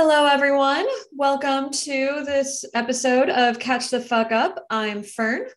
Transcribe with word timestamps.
Hello, 0.00 0.26
everyone. 0.26 0.86
Welcome 1.16 1.70
to 1.70 2.22
this 2.24 2.64
episode 2.72 3.30
of 3.30 3.58
Catch 3.58 3.90
the 3.90 3.98
Fuck 3.98 4.30
Up. 4.30 4.64
I'm 4.70 5.02
Fern. 5.02 5.48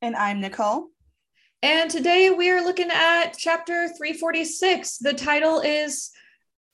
And 0.00 0.14
I'm 0.14 0.40
Nicole. 0.40 0.90
And 1.62 1.90
today 1.90 2.30
we 2.30 2.48
are 2.48 2.62
looking 2.62 2.92
at 2.92 3.36
chapter 3.36 3.88
346. 3.88 4.98
The 4.98 5.14
title 5.14 5.58
is 5.58 6.12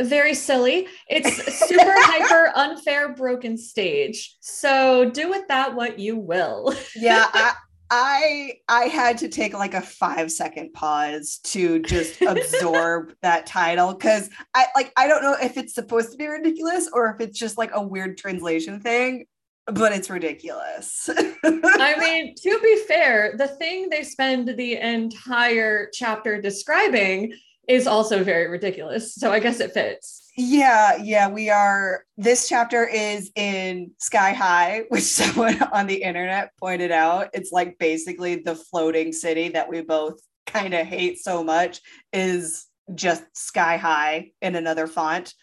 very 0.02 0.34
silly. 0.34 0.86
It's 1.08 1.34
super 1.66 1.94
hyper 1.94 2.52
unfair 2.54 3.14
broken 3.14 3.56
stage. 3.56 4.36
So 4.40 5.08
do 5.08 5.30
with 5.30 5.48
that 5.48 5.74
what 5.74 5.98
you 5.98 6.18
will. 6.18 6.74
yeah, 6.94 7.24
I, 7.32 7.54
I 7.90 8.58
I 8.68 8.84
had 8.84 9.18
to 9.18 9.28
take 9.28 9.54
like 9.54 9.74
a 9.74 9.80
five 9.80 10.32
second 10.32 10.72
pause 10.72 11.38
to 11.44 11.80
just 11.82 12.20
absorb 12.22 13.14
that 13.22 13.46
title 13.46 13.92
because 13.92 14.30
I 14.54 14.66
like 14.74 14.92
I 14.96 15.06
don't 15.06 15.22
know 15.22 15.36
if 15.40 15.56
it's 15.56 15.74
supposed 15.74 16.10
to 16.12 16.16
be 16.16 16.26
ridiculous 16.26 16.88
or 16.92 17.10
if 17.10 17.20
it's 17.20 17.38
just 17.38 17.58
like 17.58 17.70
a 17.74 17.82
weird 17.82 18.16
translation 18.16 18.80
thing, 18.80 19.26
but 19.66 19.92
it's 19.92 20.10
ridiculous. 20.10 21.08
I 21.44 21.94
mean, 21.98 22.34
to 22.36 22.60
be 22.62 22.82
fair, 22.88 23.34
the 23.36 23.48
thing 23.48 23.88
they 23.90 24.02
spend 24.02 24.48
the 24.48 24.76
entire 24.76 25.90
chapter 25.92 26.40
describing 26.40 27.34
is 27.68 27.86
also 27.86 28.24
very 28.24 28.48
ridiculous. 28.48 29.14
So 29.14 29.32
I 29.32 29.40
guess 29.40 29.60
it 29.60 29.72
fits. 29.72 30.23
Yeah, 30.36 30.96
yeah, 30.96 31.28
we 31.28 31.48
are. 31.50 32.04
This 32.16 32.48
chapter 32.48 32.84
is 32.86 33.30
in 33.36 33.92
Sky 33.98 34.32
High, 34.32 34.84
which 34.88 35.04
someone 35.04 35.62
on 35.72 35.86
the 35.86 36.02
internet 36.02 36.50
pointed 36.58 36.90
out. 36.90 37.28
It's 37.32 37.52
like 37.52 37.78
basically 37.78 38.36
the 38.36 38.56
floating 38.56 39.12
city 39.12 39.50
that 39.50 39.68
we 39.68 39.82
both 39.82 40.20
kind 40.46 40.74
of 40.74 40.86
hate 40.86 41.18
so 41.18 41.44
much 41.44 41.80
is 42.12 42.66
just 42.94 43.24
Sky 43.36 43.76
High 43.76 44.32
in 44.42 44.56
another 44.56 44.86
font. 44.86 45.34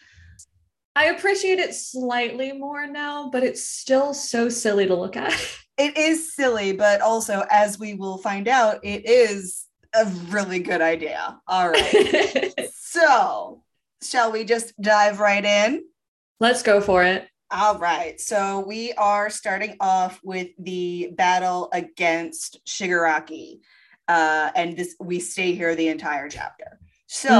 I 0.94 1.06
appreciate 1.06 1.58
it 1.58 1.74
slightly 1.74 2.52
more 2.52 2.86
now, 2.86 3.30
but 3.30 3.42
it's 3.42 3.66
still 3.66 4.12
so 4.12 4.50
silly 4.50 4.86
to 4.86 4.94
look 4.94 5.16
at. 5.16 5.32
It 5.78 5.96
is 5.96 6.34
silly, 6.34 6.72
but 6.72 7.00
also, 7.00 7.46
as 7.50 7.78
we 7.78 7.94
will 7.94 8.18
find 8.18 8.46
out, 8.46 8.84
it 8.84 9.06
is 9.08 9.64
a 9.94 10.04
really 10.28 10.58
good 10.58 10.82
idea. 10.82 11.40
All 11.48 11.70
right. 11.70 12.52
so, 12.74 13.61
shall 14.02 14.32
we 14.32 14.44
just 14.44 14.78
dive 14.80 15.20
right 15.20 15.44
in? 15.44 15.84
Let's 16.40 16.62
go 16.62 16.80
for 16.80 17.04
it. 17.04 17.28
All 17.50 17.78
right. 17.78 18.18
So 18.20 18.60
we 18.60 18.92
are 18.94 19.28
starting 19.28 19.76
off 19.78 20.18
with 20.24 20.48
the 20.58 21.12
battle 21.16 21.68
against 21.72 22.60
Shigaraki. 22.66 23.60
Uh, 24.08 24.50
and 24.54 24.76
this 24.76 24.96
we 24.98 25.20
stay 25.20 25.54
here 25.54 25.74
the 25.74 25.88
entire 25.88 26.28
chapter. 26.28 26.80
So 27.06 27.30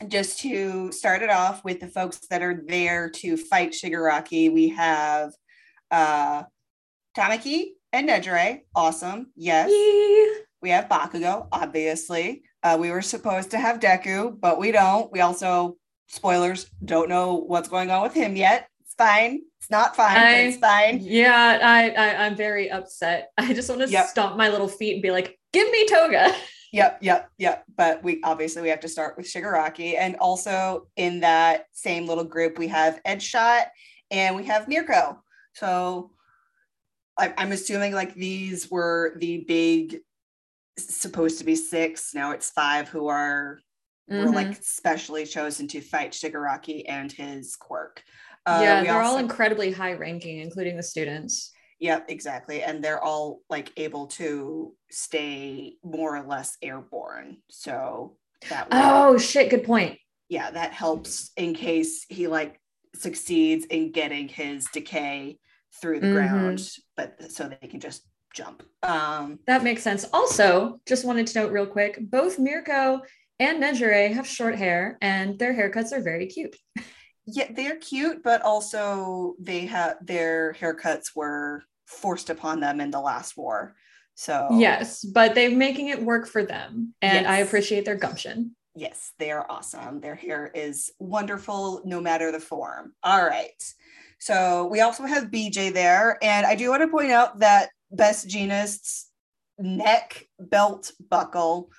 mm-hmm. 0.00 0.08
just 0.08 0.40
to 0.40 0.90
start 0.92 1.22
it 1.22 1.30
off 1.30 1.62
with 1.62 1.80
the 1.80 1.88
folks 1.88 2.20
that 2.30 2.42
are 2.42 2.62
there 2.66 3.10
to 3.10 3.36
fight 3.36 3.72
Shigaraki, 3.72 4.52
we 4.52 4.70
have 4.70 5.32
uh 5.90 6.44
Tamaki 7.16 7.72
and 7.92 8.08
Nejire. 8.08 8.60
Awesome. 8.74 9.32
Yes. 9.36 9.70
Yee. 9.70 10.44
We 10.62 10.70
have 10.70 10.88
Bakugo, 10.88 11.48
obviously. 11.52 12.42
Uh, 12.66 12.76
we 12.76 12.90
were 12.90 13.00
supposed 13.00 13.52
to 13.52 13.60
have 13.60 13.78
Deku, 13.78 14.40
but 14.40 14.58
we 14.58 14.72
don't. 14.72 15.12
We 15.12 15.20
also, 15.20 15.76
spoilers, 16.08 16.68
don't 16.84 17.08
know 17.08 17.36
what's 17.36 17.68
going 17.68 17.92
on 17.92 18.02
with 18.02 18.12
him 18.12 18.34
yet. 18.34 18.68
It's 18.80 18.94
fine. 18.94 19.42
It's 19.60 19.70
not 19.70 19.94
fine. 19.94 20.16
I, 20.16 20.32
it's 20.32 20.56
fine. 20.56 20.98
Yeah, 21.00 21.60
I, 21.62 21.90
I 21.90 22.26
am 22.26 22.34
very 22.34 22.68
upset. 22.68 23.30
I 23.38 23.52
just 23.54 23.68
want 23.68 23.82
to 23.82 23.88
yep. 23.88 24.08
stomp 24.08 24.36
my 24.36 24.48
little 24.48 24.66
feet 24.66 24.94
and 24.94 25.02
be 25.02 25.12
like, 25.12 25.38
"Give 25.52 25.70
me 25.70 25.86
Toga." 25.86 26.34
Yep, 26.72 26.98
yep, 27.00 27.30
yep. 27.38 27.64
But 27.74 28.02
we 28.02 28.20
obviously 28.22 28.60
we 28.60 28.68
have 28.68 28.80
to 28.80 28.88
start 28.88 29.16
with 29.16 29.24
Shigaraki, 29.24 29.96
and 29.96 30.16
also 30.16 30.88
in 30.96 31.20
that 31.20 31.66
same 31.72 32.06
little 32.06 32.24
group 32.24 32.58
we 32.58 32.68
have 32.68 33.00
Edgeshot 33.06 33.66
and 34.10 34.36
we 34.36 34.44
have 34.44 34.68
Mirko. 34.68 35.22
So 35.54 36.10
I, 37.16 37.32
I'm 37.38 37.52
assuming 37.52 37.94
like 37.94 38.14
these 38.14 38.70
were 38.70 39.16
the 39.20 39.44
big 39.46 40.00
supposed 40.78 41.38
to 41.38 41.44
be 41.44 41.56
six. 41.56 42.14
Now 42.14 42.32
it's 42.32 42.50
five 42.50 42.88
who 42.88 43.08
are 43.08 43.60
mm-hmm. 44.10 44.26
were 44.26 44.32
like 44.32 44.62
specially 44.62 45.26
chosen 45.26 45.68
to 45.68 45.80
fight 45.80 46.12
Shigaraki 46.12 46.84
and 46.88 47.10
his 47.10 47.56
quirk. 47.56 48.02
Uh, 48.44 48.60
yeah, 48.62 48.82
they're 48.82 49.02
also, 49.02 49.14
all 49.14 49.18
incredibly 49.18 49.72
high 49.72 49.94
ranking, 49.94 50.38
including 50.38 50.76
the 50.76 50.82
students. 50.82 51.52
Yep, 51.80 52.06
exactly. 52.08 52.62
And 52.62 52.82
they're 52.82 53.02
all 53.02 53.40
like 53.50 53.72
able 53.76 54.06
to 54.08 54.74
stay 54.90 55.74
more 55.84 56.16
or 56.16 56.26
less 56.26 56.56
airborne. 56.62 57.38
So 57.50 58.16
that 58.48 58.70
way, 58.70 58.80
Oh 58.82 59.18
shit, 59.18 59.50
good 59.50 59.64
point. 59.64 59.98
Yeah, 60.28 60.50
that 60.50 60.72
helps 60.72 61.30
in 61.36 61.54
case 61.54 62.06
he 62.08 62.28
like 62.28 62.60
succeeds 62.94 63.66
in 63.66 63.92
getting 63.92 64.28
his 64.28 64.66
decay 64.72 65.38
through 65.80 66.00
the 66.00 66.06
mm-hmm. 66.06 66.16
ground, 66.16 66.68
but 66.96 67.30
so 67.30 67.48
they 67.48 67.68
can 67.68 67.80
just 67.80 68.02
jump. 68.36 68.62
Um, 68.82 69.38
that 69.46 69.64
makes 69.64 69.82
sense. 69.82 70.04
Also, 70.12 70.80
just 70.86 71.04
wanted 71.04 71.26
to 71.28 71.40
note 71.40 71.52
real 71.52 71.66
quick 71.66 71.98
both 72.00 72.38
Mirko 72.38 73.00
and 73.38 73.62
Nejire 73.62 74.12
have 74.14 74.26
short 74.26 74.54
hair 74.56 74.98
and 75.00 75.38
their 75.38 75.54
haircuts 75.54 75.92
are 75.92 76.02
very 76.02 76.26
cute. 76.26 76.56
Yeah, 77.26 77.50
they're 77.50 77.76
cute, 77.76 78.22
but 78.22 78.42
also 78.42 79.34
they 79.40 79.66
have 79.66 79.96
their 80.00 80.54
haircuts 80.60 81.16
were 81.16 81.64
forced 81.86 82.30
upon 82.30 82.60
them 82.60 82.80
in 82.80 82.90
the 82.90 83.00
last 83.00 83.36
war. 83.36 83.74
So, 84.14 84.48
yes, 84.52 85.04
but 85.04 85.34
they're 85.34 85.50
making 85.50 85.88
it 85.88 86.02
work 86.02 86.26
for 86.26 86.44
them. 86.44 86.94
And 87.02 87.24
yes. 87.24 87.30
I 87.30 87.38
appreciate 87.38 87.84
their 87.84 87.96
gumption. 87.96 88.54
Yes, 88.74 89.12
they 89.18 89.30
are 89.30 89.46
awesome. 89.50 90.00
Their 90.00 90.14
hair 90.14 90.50
is 90.54 90.90
wonderful 90.98 91.82
no 91.84 92.00
matter 92.00 92.30
the 92.30 92.40
form. 92.40 92.92
All 93.02 93.26
right. 93.26 93.62
So 94.18 94.66
we 94.66 94.80
also 94.80 95.04
have 95.04 95.30
BJ 95.30 95.72
there. 95.72 96.18
And 96.22 96.46
I 96.46 96.54
do 96.54 96.70
want 96.70 96.82
to 96.82 96.88
point 96.88 97.10
out 97.10 97.40
that 97.40 97.70
Best 97.90 98.28
Jeanist's 98.28 99.10
neck 99.58 100.26
belt 100.38 100.92
buckle. 101.10 101.70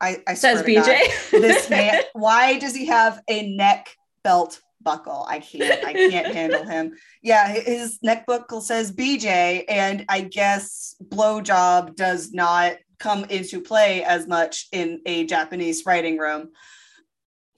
I, 0.00 0.22
I 0.26 0.34
says 0.34 0.62
BJ. 0.62 0.84
God, 1.30 1.40
this 1.42 1.70
man, 1.70 2.02
why 2.12 2.58
does 2.58 2.74
he 2.74 2.86
have 2.86 3.22
a 3.28 3.54
neck 3.54 3.94
belt 4.24 4.60
buckle? 4.80 5.24
I 5.28 5.38
can't, 5.40 5.84
I 5.84 5.92
can't 5.92 6.34
handle 6.34 6.64
him. 6.64 6.94
Yeah, 7.22 7.48
his 7.48 7.98
neck 8.02 8.26
buckle 8.26 8.60
says 8.60 8.92
BJ, 8.92 9.64
and 9.68 10.04
I 10.08 10.22
guess 10.22 10.96
blowjob 11.02 11.94
does 11.94 12.32
not 12.32 12.76
come 12.98 13.24
into 13.24 13.60
play 13.60 14.04
as 14.04 14.26
much 14.26 14.68
in 14.72 15.00
a 15.06 15.24
Japanese 15.24 15.84
writing 15.86 16.18
room. 16.18 16.50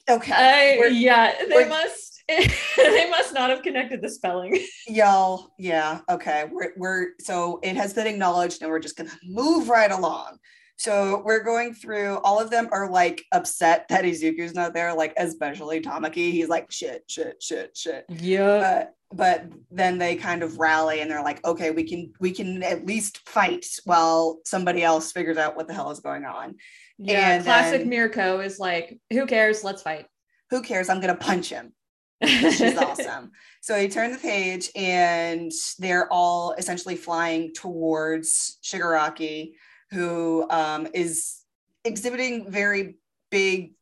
Okay. 0.09 0.79
Uh, 0.79 0.89
yeah, 0.89 1.33
they 1.49 1.69
must 1.69 2.14
they 2.29 3.11
must 3.11 3.35
not 3.35 3.51
have 3.51 3.63
connected 3.63 4.01
the 4.01 4.09
spelling. 4.09 4.65
Y'all, 4.87 5.53
yeah, 5.59 6.01
okay. 6.09 6.49
We're, 6.51 6.73
we're 6.77 7.09
so 7.21 7.61
it 7.63 7.77
has 7.77 7.93
been 7.93 8.07
acknowledged, 8.07 8.63
and 8.63 8.71
we're 8.71 8.79
just 8.79 8.97
gonna 8.97 9.11
move 9.25 9.69
right 9.69 9.91
along. 9.91 10.39
So 10.77 11.23
we're 11.25 11.43
going 11.43 11.73
through 11.73 12.19
all 12.25 12.41
of 12.41 12.51
them 12.51 12.69
are 12.73 12.91
like 12.91 13.25
upset 13.33 13.87
that 13.89 14.05
Izuku's 14.05 14.55
not 14.55 14.75
there, 14.75 14.95
like 14.95 15.13
especially 15.17 15.81
Tamaki. 15.81 16.33
He's 16.33 16.49
like 16.49 16.71
shit, 16.71 17.05
shit, 17.09 17.43
shit, 17.43 17.77
shit. 17.77 18.05
Yeah. 18.09 18.45
Uh, 18.45 18.85
but, 19.11 19.51
but 19.51 19.59
then 19.71 19.99
they 19.99 20.17
kind 20.17 20.43
of 20.43 20.59
rally 20.59 21.01
and 21.01 21.11
they're 21.11 21.23
like, 21.23 21.45
okay, 21.47 21.71
we 21.71 21.85
can 21.85 22.13
we 22.21 22.33
can 22.33 22.63
at 22.63 22.87
least 22.87 23.29
fight 23.29 23.67
while 23.85 24.41
somebody 24.45 24.83
else 24.83 25.13
figures 25.13 25.37
out 25.37 25.57
what 25.57 25.69
the 25.69 25.75
hell 25.75 25.91
is 25.91 26.01
going 26.01 26.25
on. 26.25 26.57
Yeah, 26.99 27.37
and 27.37 27.45
classic 27.45 27.83
then, 27.83 27.91
Mirko 27.91 28.41
is 28.41 28.59
like, 28.59 28.99
who 29.11 29.27
cares? 29.27 29.65
Let's 29.65 29.83
fight. 29.83 30.07
Who 30.51 30.63
cares? 30.63 30.89
I'm 30.89 31.01
gonna 31.01 31.17
punch 31.17 31.51
him. 31.51 31.73
She's 32.23 32.77
awesome. 32.79 33.33
So 33.61 33.79
he 33.79 33.89
turned 33.89 34.15
the 34.15 34.19
page 34.19 34.71
and 34.75 35.51
they're 35.79 36.13
all 36.13 36.53
essentially 36.53 36.97
flying 36.97 37.53
towards 37.55 38.59
Shigaraki, 38.63 39.53
who 39.91 40.47
um, 40.51 40.89
is 40.95 41.43
exhibiting 41.85 42.51
very 42.51 42.97
big, 43.31 43.75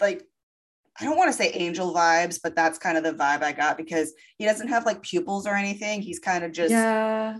like, 0.00 0.24
I 1.00 1.04
don't 1.04 1.16
want 1.16 1.30
to 1.30 1.36
say 1.36 1.50
angel 1.52 1.94
vibes, 1.94 2.38
but 2.42 2.54
that's 2.54 2.78
kind 2.78 2.98
of 2.98 3.04
the 3.04 3.14
vibe 3.14 3.42
I 3.42 3.52
got 3.52 3.78
because 3.78 4.12
he 4.36 4.44
doesn't 4.44 4.68
have 4.68 4.84
like 4.84 5.02
pupils 5.02 5.46
or 5.46 5.54
anything. 5.54 6.02
He's 6.02 6.18
kind 6.18 6.44
of 6.44 6.52
just. 6.52 6.70
Yeah. 6.70 7.38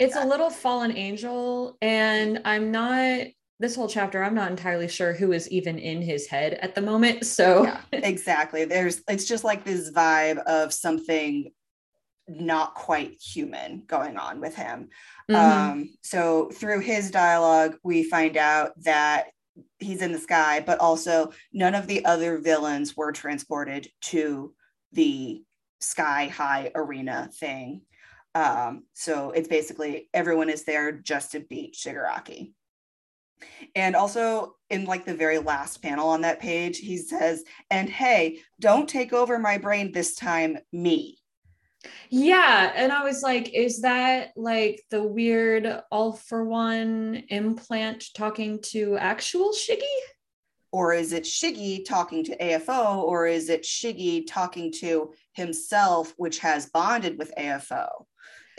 It's 0.00 0.16
a 0.16 0.24
little 0.24 0.50
fallen 0.50 0.96
angel. 0.96 1.76
And 1.80 2.40
I'm 2.44 2.72
not 2.72 3.28
this 3.60 3.76
whole 3.76 3.88
chapter 3.88 4.22
i'm 4.22 4.34
not 4.34 4.50
entirely 4.50 4.88
sure 4.88 5.12
who 5.12 5.32
is 5.32 5.48
even 5.50 5.78
in 5.78 6.00
his 6.00 6.26
head 6.26 6.54
at 6.54 6.74
the 6.74 6.80
moment 6.80 7.24
so 7.24 7.64
yeah, 7.64 7.80
exactly. 7.92 8.64
There's 8.64 9.02
it's 9.08 9.26
just 9.26 9.44
like 9.44 9.64
this 9.64 9.90
vibe 9.90 10.38
of 10.44 10.72
something 10.72 11.52
not 12.28 12.74
quite 12.74 13.18
human 13.20 13.84
going 13.86 14.16
on 14.16 14.40
with 14.40 14.54
him. 14.54 14.88
Mm-hmm. 15.30 15.70
um, 15.70 15.90
so 16.02 16.50
through 16.50 16.80
his 16.80 17.10
dialogue 17.10 17.76
we 17.82 18.02
find 18.02 18.36
out 18.36 18.72
that 18.82 19.28
he's 19.78 20.02
in 20.02 20.12
the 20.12 20.18
sky 20.18 20.62
but 20.64 20.78
also 20.78 21.32
none 21.52 21.74
of 21.74 21.86
the 21.86 22.04
other 22.04 22.38
villains 22.38 22.96
were 22.96 23.12
transported 23.12 23.88
to 24.00 24.54
the 24.92 25.42
sky 25.80 26.26
high 26.26 26.70
arena 26.74 27.30
thing. 27.38 27.82
Um, 28.34 28.84
so 28.94 29.30
it's 29.30 29.48
basically 29.48 30.08
everyone 30.14 30.50
is 30.50 30.64
there 30.64 30.92
just 30.92 31.32
to 31.32 31.40
beat 31.40 31.74
shigaraki 31.74 32.52
And 33.74 33.96
also 33.96 34.54
in 34.70 34.84
like 34.84 35.04
the 35.04 35.14
very 35.14 35.38
last 35.38 35.82
panel 35.82 36.08
on 36.08 36.22
that 36.22 36.40
page, 36.40 36.78
he 36.78 36.96
says, 36.96 37.44
and 37.70 37.88
hey, 37.88 38.40
don't 38.60 38.88
take 38.88 39.12
over 39.12 39.38
my 39.38 39.58
brain 39.58 39.92
this 39.92 40.14
time, 40.14 40.58
me. 40.72 41.18
Yeah. 42.10 42.72
And 42.74 42.92
I 42.92 43.04
was 43.04 43.22
like, 43.22 43.54
is 43.54 43.82
that 43.82 44.32
like 44.36 44.82
the 44.90 45.02
weird 45.02 45.82
all 45.90 46.12
for 46.12 46.44
one 46.44 47.22
implant 47.28 48.06
talking 48.14 48.60
to 48.72 48.96
actual 48.98 49.52
Shiggy? 49.52 49.82
Or 50.70 50.92
is 50.92 51.12
it 51.12 51.24
Shiggy 51.24 51.84
talking 51.84 52.24
to 52.24 52.36
AFO? 52.36 52.98
Or 52.98 53.26
is 53.26 53.48
it 53.48 53.62
Shiggy 53.62 54.26
talking 54.26 54.72
to 54.80 55.12
himself, 55.32 56.12
which 56.16 56.40
has 56.40 56.66
bonded 56.66 57.18
with 57.18 57.32
AFO? 57.38 57.88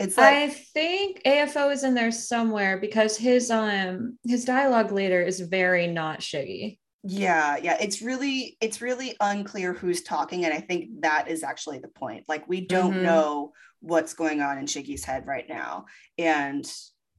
It's 0.00 0.16
like 0.16 0.34
I 0.34 0.48
think 0.48 1.22
AFO 1.24 1.70
is 1.70 1.84
in 1.84 1.92
there 1.92 2.10
somewhere 2.10 2.78
because 2.78 3.18
his 3.18 3.50
um 3.50 4.18
his 4.26 4.46
dialogue 4.46 4.92
later 4.92 5.22
is 5.22 5.40
very 5.40 5.86
not 5.86 6.20
Shiggy. 6.20 6.78
Yeah, 7.02 7.58
yeah, 7.58 7.76
it's 7.78 8.00
really 8.00 8.56
it's 8.62 8.80
really 8.80 9.14
unclear 9.20 9.74
who's 9.74 10.02
talking 10.02 10.46
and 10.46 10.54
I 10.54 10.60
think 10.60 11.02
that 11.02 11.28
is 11.28 11.42
actually 11.42 11.80
the 11.80 11.88
point. 11.88 12.24
Like 12.28 12.48
we 12.48 12.62
don't 12.62 12.94
mm-hmm. 12.94 13.02
know 13.02 13.52
what's 13.80 14.14
going 14.14 14.40
on 14.40 14.56
in 14.56 14.64
Shiggy's 14.64 15.04
head 15.04 15.26
right 15.26 15.48
now 15.48 15.84
and 16.18 16.64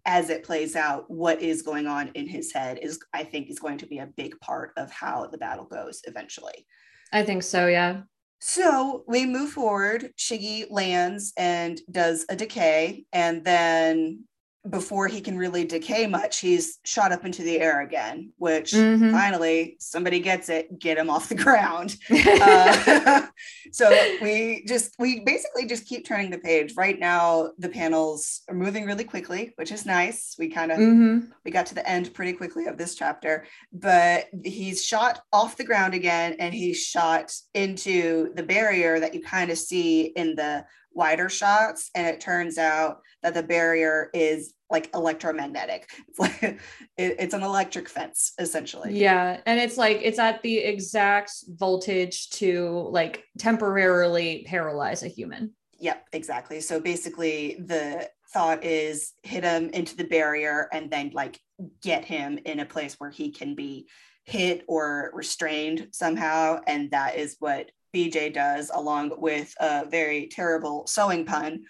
as 0.05 0.31
it 0.31 0.43
plays 0.43 0.75
out 0.75 1.05
what 1.07 1.39
is 1.39 1.61
going 1.61 1.85
on 1.85 2.09
in 2.15 2.27
his 2.27 2.51
head 2.51 2.79
is 2.81 2.99
I 3.13 3.23
think 3.23 3.51
is 3.51 3.59
going 3.59 3.77
to 3.79 3.85
be 3.85 3.99
a 3.99 4.09
big 4.17 4.39
part 4.39 4.71
of 4.75 4.91
how 4.91 5.27
the 5.27 5.37
battle 5.37 5.65
goes 5.65 6.01
eventually. 6.05 6.65
I 7.13 7.23
think 7.23 7.43
so, 7.43 7.67
yeah. 7.67 8.01
So 8.41 9.03
we 9.07 9.25
move 9.25 9.51
forward. 9.51 10.13
Shiggy 10.17 10.65
lands 10.69 11.31
and 11.37 11.79
does 11.91 12.25
a 12.27 12.35
decay, 12.35 13.05
and 13.13 13.45
then 13.45 14.23
before 14.69 15.07
he 15.07 15.21
can 15.21 15.37
really 15.37 15.65
decay 15.65 16.05
much, 16.05 16.39
he's 16.39 16.79
shot 16.83 17.11
up 17.11 17.25
into 17.25 17.41
the 17.41 17.59
air 17.59 17.81
again, 17.81 18.31
which 18.37 18.71
mm-hmm. 18.73 19.11
finally 19.11 19.75
somebody 19.79 20.19
gets 20.19 20.49
it, 20.49 20.77
get 20.77 20.99
him 20.99 21.09
off 21.09 21.29
the 21.29 21.35
ground. 21.35 21.95
uh, 22.11 23.25
so 23.71 23.89
we 24.21 24.63
just, 24.67 24.93
we 24.99 25.21
basically 25.21 25.65
just 25.65 25.87
keep 25.87 26.05
turning 26.05 26.29
the 26.29 26.37
page. 26.37 26.75
Right 26.77 26.99
now, 26.99 27.51
the 27.57 27.69
panels 27.69 28.41
are 28.49 28.55
moving 28.55 28.85
really 28.85 29.03
quickly, 29.03 29.53
which 29.55 29.71
is 29.71 29.85
nice. 29.85 30.35
We 30.37 30.49
kind 30.49 30.71
of, 30.71 30.77
mm-hmm. 30.77 31.31
we 31.43 31.49
got 31.49 31.65
to 31.67 31.75
the 31.75 31.87
end 31.89 32.13
pretty 32.13 32.33
quickly 32.33 32.67
of 32.67 32.77
this 32.77 32.93
chapter, 32.93 33.45
but 33.73 34.25
he's 34.43 34.85
shot 34.85 35.21
off 35.33 35.57
the 35.57 35.65
ground 35.65 35.95
again 35.95 36.35
and 36.37 36.53
he's 36.53 36.83
shot 36.83 37.33
into 37.55 38.31
the 38.35 38.43
barrier 38.43 38.99
that 38.99 39.15
you 39.15 39.23
kind 39.23 39.49
of 39.49 39.57
see 39.57 40.03
in 40.03 40.35
the 40.35 40.63
wider 40.93 41.29
shots 41.29 41.89
and 41.95 42.07
it 42.07 42.19
turns 42.19 42.57
out 42.57 43.01
that 43.23 43.33
the 43.33 43.43
barrier 43.43 44.09
is 44.13 44.53
like 44.69 44.89
electromagnetic. 44.93 45.89
It's 46.07 46.19
like 46.19 46.43
it, 46.43 46.59
it's 46.97 47.33
an 47.33 47.43
electric 47.43 47.89
fence 47.89 48.33
essentially. 48.39 48.97
Yeah 48.99 49.39
and 49.45 49.59
it's 49.59 49.77
like 49.77 49.99
it's 50.03 50.19
at 50.19 50.41
the 50.41 50.57
exact 50.57 51.31
voltage 51.47 52.29
to 52.31 52.87
like 52.91 53.23
temporarily 53.37 54.45
paralyze 54.47 55.03
a 55.03 55.07
human. 55.07 55.53
Yep 55.79 56.07
exactly. 56.13 56.61
So 56.61 56.79
basically 56.79 57.61
the 57.65 58.09
thought 58.33 58.63
is 58.63 59.13
hit 59.23 59.43
him 59.43 59.69
into 59.69 59.95
the 59.95 60.05
barrier 60.05 60.69
and 60.71 60.89
then 60.89 61.11
like 61.13 61.39
get 61.81 62.05
him 62.05 62.39
in 62.45 62.59
a 62.59 62.65
place 62.65 62.95
where 62.97 63.11
he 63.11 63.31
can 63.31 63.55
be 63.55 63.87
hit 64.23 64.63
or 64.67 65.11
restrained 65.13 65.87
somehow 65.91 66.59
and 66.67 66.91
that 66.91 67.17
is 67.17 67.35
what 67.39 67.71
BJ 67.93 68.33
does, 68.33 68.71
along 68.73 69.13
with 69.17 69.53
a 69.59 69.85
very 69.85 70.27
terrible 70.27 70.85
sewing 70.87 71.25
pun. 71.25 71.63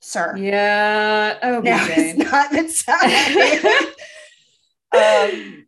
Sir. 0.00 0.36
Yeah. 0.36 1.38
Oh, 1.42 1.60
now 1.60 1.86
BJ. 1.86 2.18
not 2.18 2.50
the 2.50 3.92
time. 4.92 5.32
um, 5.52 5.66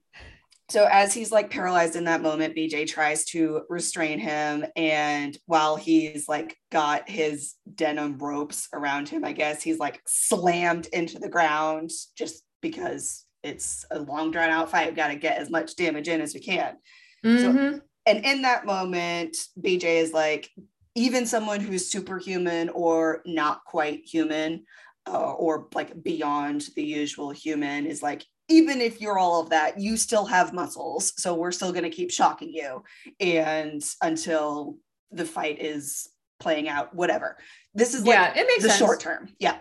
so 0.68 0.88
as 0.90 1.14
he's 1.14 1.30
like 1.30 1.50
paralyzed 1.50 1.94
in 1.94 2.04
that 2.04 2.22
moment, 2.22 2.56
BJ 2.56 2.86
tries 2.86 3.24
to 3.26 3.62
restrain 3.68 4.18
him. 4.18 4.64
And 4.74 5.38
while 5.46 5.76
he's 5.76 6.28
like 6.28 6.56
got 6.72 7.08
his 7.08 7.54
denim 7.72 8.18
ropes 8.18 8.68
around 8.72 9.08
him, 9.08 9.24
I 9.24 9.32
guess 9.32 9.62
he's 9.62 9.78
like 9.78 10.00
slammed 10.06 10.86
into 10.86 11.18
the 11.18 11.28
ground 11.28 11.90
just 12.16 12.42
because 12.60 13.24
it's 13.44 13.84
a 13.90 14.00
long 14.00 14.30
drawn 14.30 14.50
out 14.50 14.70
fight. 14.70 14.86
We've 14.86 14.96
got 14.96 15.08
to 15.08 15.16
get 15.16 15.38
as 15.38 15.50
much 15.50 15.76
damage 15.76 16.08
in 16.08 16.20
as 16.20 16.34
we 16.34 16.40
can. 16.40 16.76
Mm-hmm. 17.24 17.74
So 17.74 17.80
and 18.06 18.24
in 18.24 18.42
that 18.42 18.66
moment, 18.66 19.36
BJ 19.60 19.84
is 19.96 20.12
like, 20.12 20.50
even 20.94 21.26
someone 21.26 21.60
who's 21.60 21.90
superhuman 21.90 22.68
or 22.70 23.22
not 23.26 23.64
quite 23.64 24.04
human, 24.04 24.64
uh, 25.06 25.32
or 25.32 25.68
like 25.74 26.02
beyond 26.02 26.68
the 26.76 26.84
usual 26.84 27.30
human, 27.30 27.86
is 27.86 28.02
like, 28.02 28.24
even 28.48 28.80
if 28.80 29.00
you're 29.00 29.18
all 29.18 29.40
of 29.40 29.50
that, 29.50 29.80
you 29.80 29.96
still 29.96 30.26
have 30.26 30.52
muscles. 30.52 31.12
So 31.16 31.34
we're 31.34 31.52
still 31.52 31.72
going 31.72 31.84
to 31.84 31.90
keep 31.90 32.10
shocking 32.10 32.52
you. 32.52 32.84
And 33.18 33.82
until 34.02 34.76
the 35.10 35.24
fight 35.24 35.60
is 35.60 36.08
playing 36.40 36.68
out, 36.68 36.94
whatever. 36.94 37.38
This 37.74 37.94
is 37.94 38.06
like 38.06 38.14
yeah, 38.14 38.38
it 38.38 38.46
makes 38.46 38.62
the 38.62 38.68
sense. 38.68 38.78
short 38.78 39.00
term. 39.00 39.30
Yeah. 39.38 39.56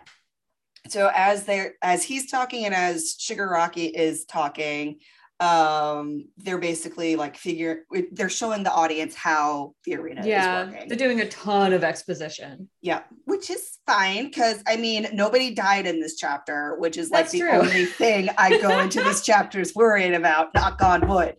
So 0.89 1.09
as 1.15 1.45
they're 1.45 1.75
as 1.81 2.03
he's 2.03 2.29
talking 2.29 2.65
and 2.65 2.75
as 2.75 3.15
Shigaraki 3.17 3.91
is 3.91 4.25
talking, 4.25 4.99
um 5.39 6.25
they're 6.37 6.59
basically 6.59 7.15
like 7.15 7.35
figure 7.35 7.85
they're 8.11 8.29
showing 8.29 8.63
the 8.63 8.71
audience 8.71 9.15
how 9.15 9.73
the 9.83 9.95
arena 9.95 10.21
yeah, 10.25 10.61
is 10.61 10.73
working. 10.73 10.87
They're 10.87 10.97
doing 10.97 11.21
a 11.21 11.27
ton 11.27 11.73
of 11.73 11.83
exposition. 11.83 12.69
Yeah, 12.81 13.01
which 13.25 13.49
is 13.49 13.79
fine 13.85 14.25
because 14.25 14.63
I 14.67 14.77
mean 14.77 15.07
nobody 15.13 15.53
died 15.53 15.87
in 15.87 15.99
this 15.99 16.15
chapter, 16.17 16.75
which 16.77 16.97
is 16.97 17.09
like 17.09 17.23
That's 17.23 17.33
the 17.33 17.39
true. 17.39 17.49
only 17.49 17.85
thing 18.01 18.29
I 18.37 18.57
go 18.59 18.79
into 18.79 19.01
this 19.01 19.25
chapters 19.25 19.73
worrying 19.75 20.13
about, 20.13 20.53
knock 20.53 20.81
on 20.81 21.07
wood. 21.07 21.35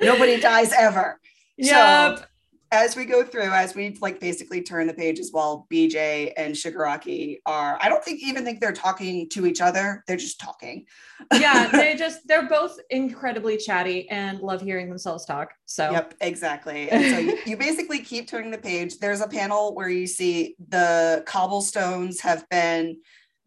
Nobody 0.00 0.38
dies 0.40 0.72
ever. 0.72 1.18
Yep. 1.56 2.18
So 2.18 2.24
as 2.72 2.94
we 2.94 3.04
go 3.04 3.24
through, 3.24 3.50
as 3.50 3.74
we 3.74 3.96
like 4.00 4.20
basically 4.20 4.62
turn 4.62 4.86
the 4.86 4.94
pages 4.94 5.32
while 5.32 5.66
BJ 5.72 6.32
and 6.36 6.54
Shigaraki 6.54 7.38
are, 7.44 7.76
I 7.80 7.88
don't 7.88 8.04
think 8.04 8.22
even 8.22 8.44
think 8.44 8.60
they're 8.60 8.72
talking 8.72 9.28
to 9.30 9.46
each 9.46 9.60
other. 9.60 10.04
They're 10.06 10.16
just 10.16 10.40
talking. 10.40 10.86
yeah, 11.32 11.68
they 11.72 11.96
just 11.96 12.26
they're 12.28 12.48
both 12.48 12.78
incredibly 12.90 13.56
chatty 13.56 14.08
and 14.08 14.40
love 14.40 14.62
hearing 14.62 14.88
themselves 14.88 15.24
talk. 15.24 15.52
So 15.66 15.90
Yep, 15.90 16.14
exactly. 16.20 16.90
And 16.90 17.04
so 17.12 17.18
you, 17.18 17.38
you 17.46 17.56
basically 17.56 18.00
keep 18.00 18.28
turning 18.28 18.52
the 18.52 18.58
page. 18.58 18.98
There's 18.98 19.20
a 19.20 19.28
panel 19.28 19.74
where 19.74 19.88
you 19.88 20.06
see 20.06 20.54
the 20.68 21.24
cobblestones 21.26 22.20
have 22.20 22.48
been 22.50 22.98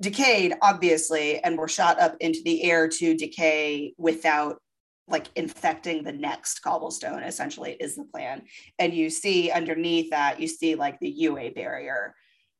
decayed, 0.01 0.53
obviously, 0.61 1.39
and 1.43 1.57
were 1.57 1.67
shot 1.67 1.99
up 1.99 2.17
into 2.19 2.41
the 2.43 2.63
air 2.63 2.89
to 2.89 3.15
decay 3.15 3.93
without 3.97 4.61
like 5.07 5.27
infecting 5.35 6.03
the 6.03 6.11
next 6.11 6.59
cobblestone 6.59 7.23
essentially 7.23 7.75
is 7.79 7.95
the 7.95 8.05
plan. 8.05 8.43
And 8.79 8.93
you 8.93 9.09
see 9.09 9.51
underneath 9.51 10.11
that 10.11 10.39
you 10.39 10.47
see 10.47 10.75
like 10.75 10.99
the 10.99 11.09
ua 11.09 11.51
barrier 11.51 12.15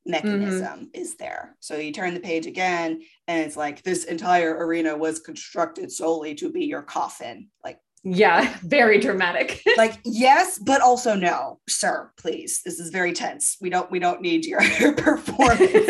mechanism 0.06 0.80
mm-hmm. 0.80 1.02
is 1.02 1.16
there. 1.16 1.56
So 1.62 1.78
you 1.78 1.94
turn 1.94 2.14
the 2.14 2.20
page 2.20 2.46
again 2.46 3.02
and 3.28 3.42
it's 3.42 3.56
like 3.56 3.84
this 3.84 4.04
entire 4.06 4.54
arena 4.58 4.98
was 4.98 5.20
constructed 5.20 5.92
solely 5.92 6.36
to 6.36 6.52
be 6.52 6.66
your 6.66 6.82
coffin. 6.82 7.50
Like 7.64 7.80
yeah 8.04 8.58
very 8.64 9.00
dramatic. 9.00 9.62
Like 9.78 10.00
yes 10.04 10.60
but 10.60 10.82
also 10.82 11.16
no 11.16 11.60
sir 11.70 12.12
please. 12.18 12.62
This 12.66 12.80
is 12.80 12.90
very 12.90 13.14
tense. 13.14 13.58
We 13.62 13.70
don't 13.70 13.90
we 13.90 14.00
don't 14.00 14.22
need 14.22 14.46
your 14.46 14.62
performance 14.98 15.90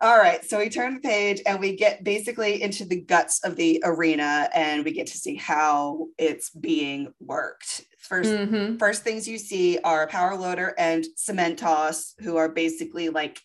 all 0.00 0.18
right, 0.18 0.44
so 0.44 0.58
we 0.58 0.68
turn 0.68 0.94
the 0.94 1.00
page 1.00 1.40
and 1.46 1.58
we 1.58 1.74
get 1.74 2.04
basically 2.04 2.62
into 2.62 2.84
the 2.84 3.00
guts 3.00 3.42
of 3.44 3.56
the 3.56 3.82
arena 3.84 4.48
and 4.54 4.84
we 4.84 4.92
get 4.92 5.06
to 5.06 5.16
see 5.16 5.36
how 5.36 6.08
it's 6.18 6.50
being 6.50 7.12
worked. 7.18 7.82
1st 8.10 8.48
mm-hmm. 8.48 8.76
first 8.76 9.02
things 9.02 9.26
you 9.26 9.38
see 9.38 9.78
are 9.84 10.06
Power 10.06 10.36
Loader 10.36 10.74
and 10.78 11.06
Cementoss, 11.16 12.12
who 12.20 12.36
are 12.36 12.48
basically 12.48 13.08
like 13.08 13.40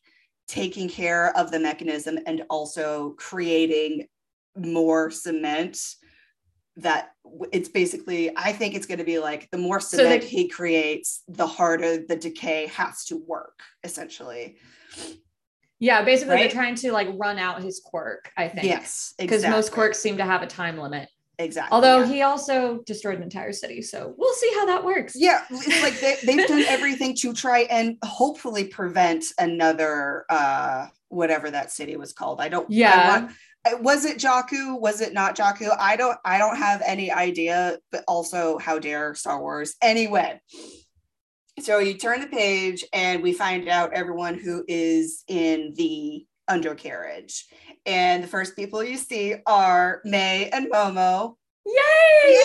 taking 0.47 0.89
care 0.89 1.35
of 1.37 1.51
the 1.51 1.59
mechanism 1.59 2.19
and 2.27 2.43
also 2.49 3.15
creating 3.17 4.07
more 4.57 5.09
cement 5.09 5.79
that 6.75 7.11
it's 7.51 7.69
basically 7.69 8.31
i 8.37 8.51
think 8.51 8.75
it's 8.75 8.85
going 8.85 8.97
to 8.97 9.03
be 9.03 9.19
like 9.19 9.49
the 9.51 9.57
more 9.57 9.79
cement 9.79 10.23
so 10.23 10.29
he 10.29 10.47
creates 10.47 11.23
the 11.27 11.45
harder 11.45 12.05
the 12.05 12.15
decay 12.15 12.67
has 12.67 13.05
to 13.05 13.17
work 13.27 13.59
essentially 13.83 14.57
yeah, 15.81 16.03
basically 16.03 16.35
right? 16.35 16.41
they're 16.43 16.61
trying 16.61 16.75
to 16.75 16.91
like 16.91 17.07
run 17.15 17.39
out 17.39 17.63
his 17.63 17.81
quirk, 17.83 18.31
I 18.37 18.47
think. 18.47 18.67
Yes. 18.67 19.15
Because 19.17 19.37
exactly. 19.37 19.57
most 19.57 19.71
quirks 19.71 19.99
seem 19.99 20.17
to 20.17 20.23
have 20.23 20.43
a 20.43 20.47
time 20.47 20.77
limit. 20.77 21.09
Exactly. 21.39 21.73
Although 21.73 22.01
yeah. 22.01 22.07
he 22.07 22.21
also 22.21 22.83
destroyed 22.85 23.17
an 23.17 23.23
entire 23.23 23.51
city. 23.51 23.81
So 23.81 24.13
we'll 24.15 24.33
see 24.35 24.51
how 24.53 24.67
that 24.67 24.85
works. 24.85 25.15
Yeah. 25.15 25.43
It's 25.49 25.81
like 25.81 25.99
they, 25.99 26.17
they've 26.23 26.47
done 26.47 26.61
everything 26.67 27.15
to 27.21 27.33
try 27.33 27.61
and 27.61 27.97
hopefully 28.03 28.65
prevent 28.65 29.25
another 29.39 30.25
uh 30.29 30.87
whatever 31.09 31.49
that 31.49 31.71
city 31.71 31.97
was 31.97 32.13
called. 32.13 32.39
I 32.39 32.47
don't 32.47 32.69
yeah. 32.69 33.25
I 33.65 33.71
want, 33.73 33.83
was 33.83 34.05
it 34.05 34.19
Jakku? 34.19 34.79
Was 34.79 35.01
it 35.01 35.13
not 35.13 35.35
Jakku? 35.35 35.75
I 35.79 35.95
don't 35.95 36.17
I 36.23 36.37
don't 36.37 36.57
have 36.57 36.83
any 36.85 37.11
idea, 37.11 37.79
but 37.91 38.03
also 38.07 38.59
how 38.59 38.77
dare 38.77 39.15
Star 39.15 39.41
Wars. 39.41 39.75
Anyway, 39.81 40.39
so 41.59 41.79
you 41.79 41.95
turn 41.95 42.21
the 42.21 42.27
page 42.27 42.85
and 42.93 43.21
we 43.21 43.33
find 43.33 43.67
out 43.67 43.93
everyone 43.93 44.37
who 44.37 44.63
is 44.67 45.23
in 45.27 45.73
the 45.75 46.25
undercarriage. 46.47 47.45
And 47.85 48.23
the 48.23 48.27
first 48.27 48.55
people 48.55 48.83
you 48.83 48.97
see 48.97 49.35
are 49.45 50.01
Mei 50.05 50.49
and 50.49 50.71
Momo. 50.71 51.35
Yay! 51.65 52.43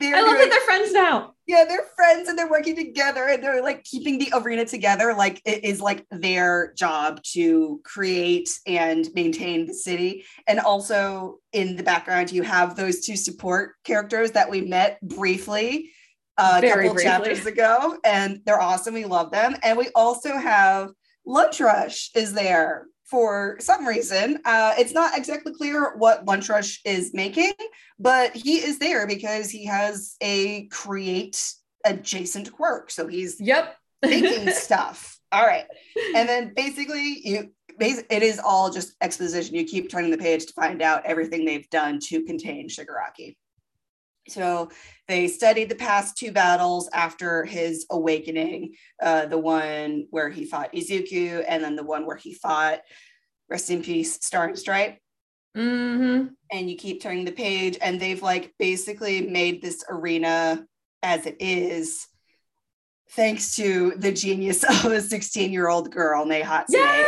They're 0.00 0.16
I 0.16 0.20
love 0.22 0.36
that 0.38 0.50
they're 0.50 0.60
friends 0.60 0.92
now. 0.92 1.34
yeah, 1.46 1.64
they're 1.66 1.86
friends 1.94 2.28
and 2.28 2.36
they're 2.36 2.50
working 2.50 2.74
together 2.74 3.28
and 3.28 3.42
they're 3.42 3.62
like 3.62 3.84
keeping 3.84 4.18
the 4.18 4.32
arena 4.34 4.64
together. 4.64 5.14
Like 5.14 5.40
it 5.44 5.64
is 5.64 5.80
like 5.80 6.04
their 6.10 6.74
job 6.76 7.22
to 7.32 7.80
create 7.84 8.50
and 8.66 9.08
maintain 9.14 9.66
the 9.66 9.72
city. 9.72 10.24
And 10.48 10.58
also 10.58 11.38
in 11.52 11.76
the 11.76 11.84
background, 11.84 12.32
you 12.32 12.42
have 12.42 12.74
those 12.74 13.06
two 13.06 13.16
support 13.16 13.76
characters 13.84 14.32
that 14.32 14.50
we 14.50 14.62
met 14.62 15.00
briefly 15.00 15.90
a 16.38 16.60
Very 16.60 16.72
couple 16.88 16.94
briefly. 16.94 17.02
chapters 17.04 17.46
ago, 17.46 17.98
and 18.04 18.40
they're 18.44 18.60
awesome. 18.60 18.94
We 18.94 19.04
love 19.04 19.30
them. 19.30 19.56
And 19.62 19.78
we 19.78 19.88
also 19.94 20.36
have 20.36 20.90
Lunch 21.26 21.60
Rush 21.60 22.10
is 22.14 22.32
there 22.32 22.86
for 23.04 23.56
some 23.60 23.86
reason. 23.86 24.40
Uh, 24.44 24.74
it's 24.78 24.92
not 24.92 25.16
exactly 25.16 25.52
clear 25.52 25.94
what 25.96 26.24
Lunch 26.26 26.48
Rush 26.48 26.80
is 26.84 27.12
making, 27.14 27.52
but 27.98 28.34
he 28.34 28.56
is 28.56 28.78
there 28.78 29.06
because 29.06 29.50
he 29.50 29.66
has 29.66 30.16
a 30.20 30.66
create 30.68 31.40
adjacent 31.84 32.50
quirk. 32.52 32.90
So 32.90 33.06
he's 33.06 33.40
Yep. 33.40 33.76
making 34.02 34.50
stuff. 34.52 35.18
All 35.32 35.46
right. 35.46 35.66
And 36.14 36.28
then 36.28 36.52
basically 36.54 37.20
you 37.24 37.50
it 37.80 38.22
is 38.22 38.38
all 38.38 38.70
just 38.70 38.94
exposition. 39.00 39.56
You 39.56 39.64
keep 39.64 39.90
turning 39.90 40.12
the 40.12 40.18
page 40.18 40.46
to 40.46 40.52
find 40.52 40.80
out 40.80 41.04
everything 41.04 41.44
they've 41.44 41.68
done 41.70 41.98
to 42.04 42.22
contain 42.22 42.68
Shigaraki. 42.68 43.36
So 44.28 44.70
they 45.08 45.28
studied 45.28 45.68
the 45.68 45.74
past 45.74 46.16
two 46.16 46.32
battles 46.32 46.88
after 46.92 47.44
his 47.44 47.86
awakening, 47.90 48.74
uh, 49.02 49.26
the 49.26 49.38
one 49.38 50.06
where 50.10 50.30
he 50.30 50.44
fought 50.44 50.72
Izuku, 50.72 51.44
and 51.46 51.62
then 51.62 51.76
the 51.76 51.82
one 51.82 52.06
where 52.06 52.16
he 52.16 52.34
fought, 52.34 52.80
rest 53.48 53.70
in 53.70 53.82
peace, 53.82 54.14
Star 54.24 54.46
and 54.46 54.58
Stripe. 54.58 54.98
Hmm 55.54 56.26
and 56.54 56.70
you 56.70 56.76
keep 56.76 57.02
turning 57.02 57.24
the 57.24 57.32
page 57.32 57.76
and 57.82 58.00
they've 58.00 58.22
like 58.22 58.54
basically 58.58 59.22
made 59.22 59.60
this 59.60 59.84
arena 59.90 60.64
as 61.02 61.26
it 61.26 61.36
is 61.40 62.06
thanks 63.10 63.56
to 63.56 63.92
the 63.98 64.12
genius 64.12 64.62
of 64.84 64.92
a 64.92 65.00
16 65.00 65.52
year 65.52 65.68
old 65.68 65.90
girl 65.90 66.24
named 66.24 66.46
Hatsume. 66.46 67.04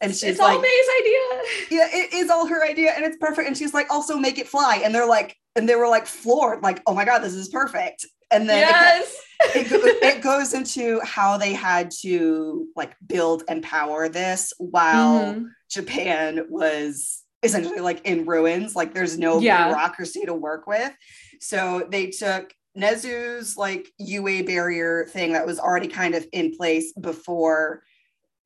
And 0.00 0.12
she's 0.12 0.22
it's 0.24 0.40
all 0.40 0.48
like- 0.48 0.60
Mei's 0.60 0.88
idea. 1.00 1.42
Yeah, 1.70 1.88
it 1.90 2.12
is 2.14 2.30
all 2.30 2.46
her 2.46 2.64
idea 2.64 2.92
and 2.92 3.04
it's 3.04 3.16
perfect. 3.18 3.46
And 3.48 3.56
she's 3.56 3.74
like, 3.74 3.90
also 3.90 4.16
make 4.16 4.38
it 4.38 4.48
fly. 4.48 4.80
And 4.84 4.94
they're 4.94 5.06
like, 5.06 5.36
and 5.56 5.68
they 5.68 5.74
were 5.76 5.88
like 5.88 6.06
floored, 6.06 6.62
like, 6.62 6.82
oh 6.86 6.94
my 6.94 7.04
God, 7.04 7.18
this 7.20 7.34
is 7.34 7.48
perfect. 7.48 8.06
And 8.30 8.48
then 8.48 8.58
it- 8.58 8.70
yes. 8.70 9.16
it, 9.56 9.70
go- 9.70 10.06
it 10.08 10.22
goes 10.22 10.54
into 10.54 11.00
how 11.04 11.38
they 11.38 11.52
had 11.54 11.90
to 12.02 12.66
like 12.76 12.94
build 13.06 13.42
and 13.48 13.62
power 13.62 14.08
this 14.08 14.52
while 14.58 15.34
Mhm. 15.34 15.46
Japan 15.70 16.46
was 16.48 17.22
essentially 17.42 17.80
like 17.80 18.04
in 18.06 18.24
ruins. 18.26 18.74
Like 18.76 18.94
there's 18.94 19.18
no 19.18 19.40
Yeah. 19.40 19.68
bureaucracy 19.68 20.24
to 20.26 20.34
work 20.34 20.66
with. 20.66 20.92
So 21.40 21.86
they 21.90 22.08
took 22.08 22.52
Nezu's 22.76 23.56
like 23.56 23.88
UA 23.98 24.42
barrier 24.42 25.06
thing 25.06 25.32
that 25.32 25.46
was 25.46 25.58
already 25.58 25.88
kind 25.88 26.14
of 26.14 26.26
in 26.32 26.56
place 26.56 26.92
before 26.92 27.82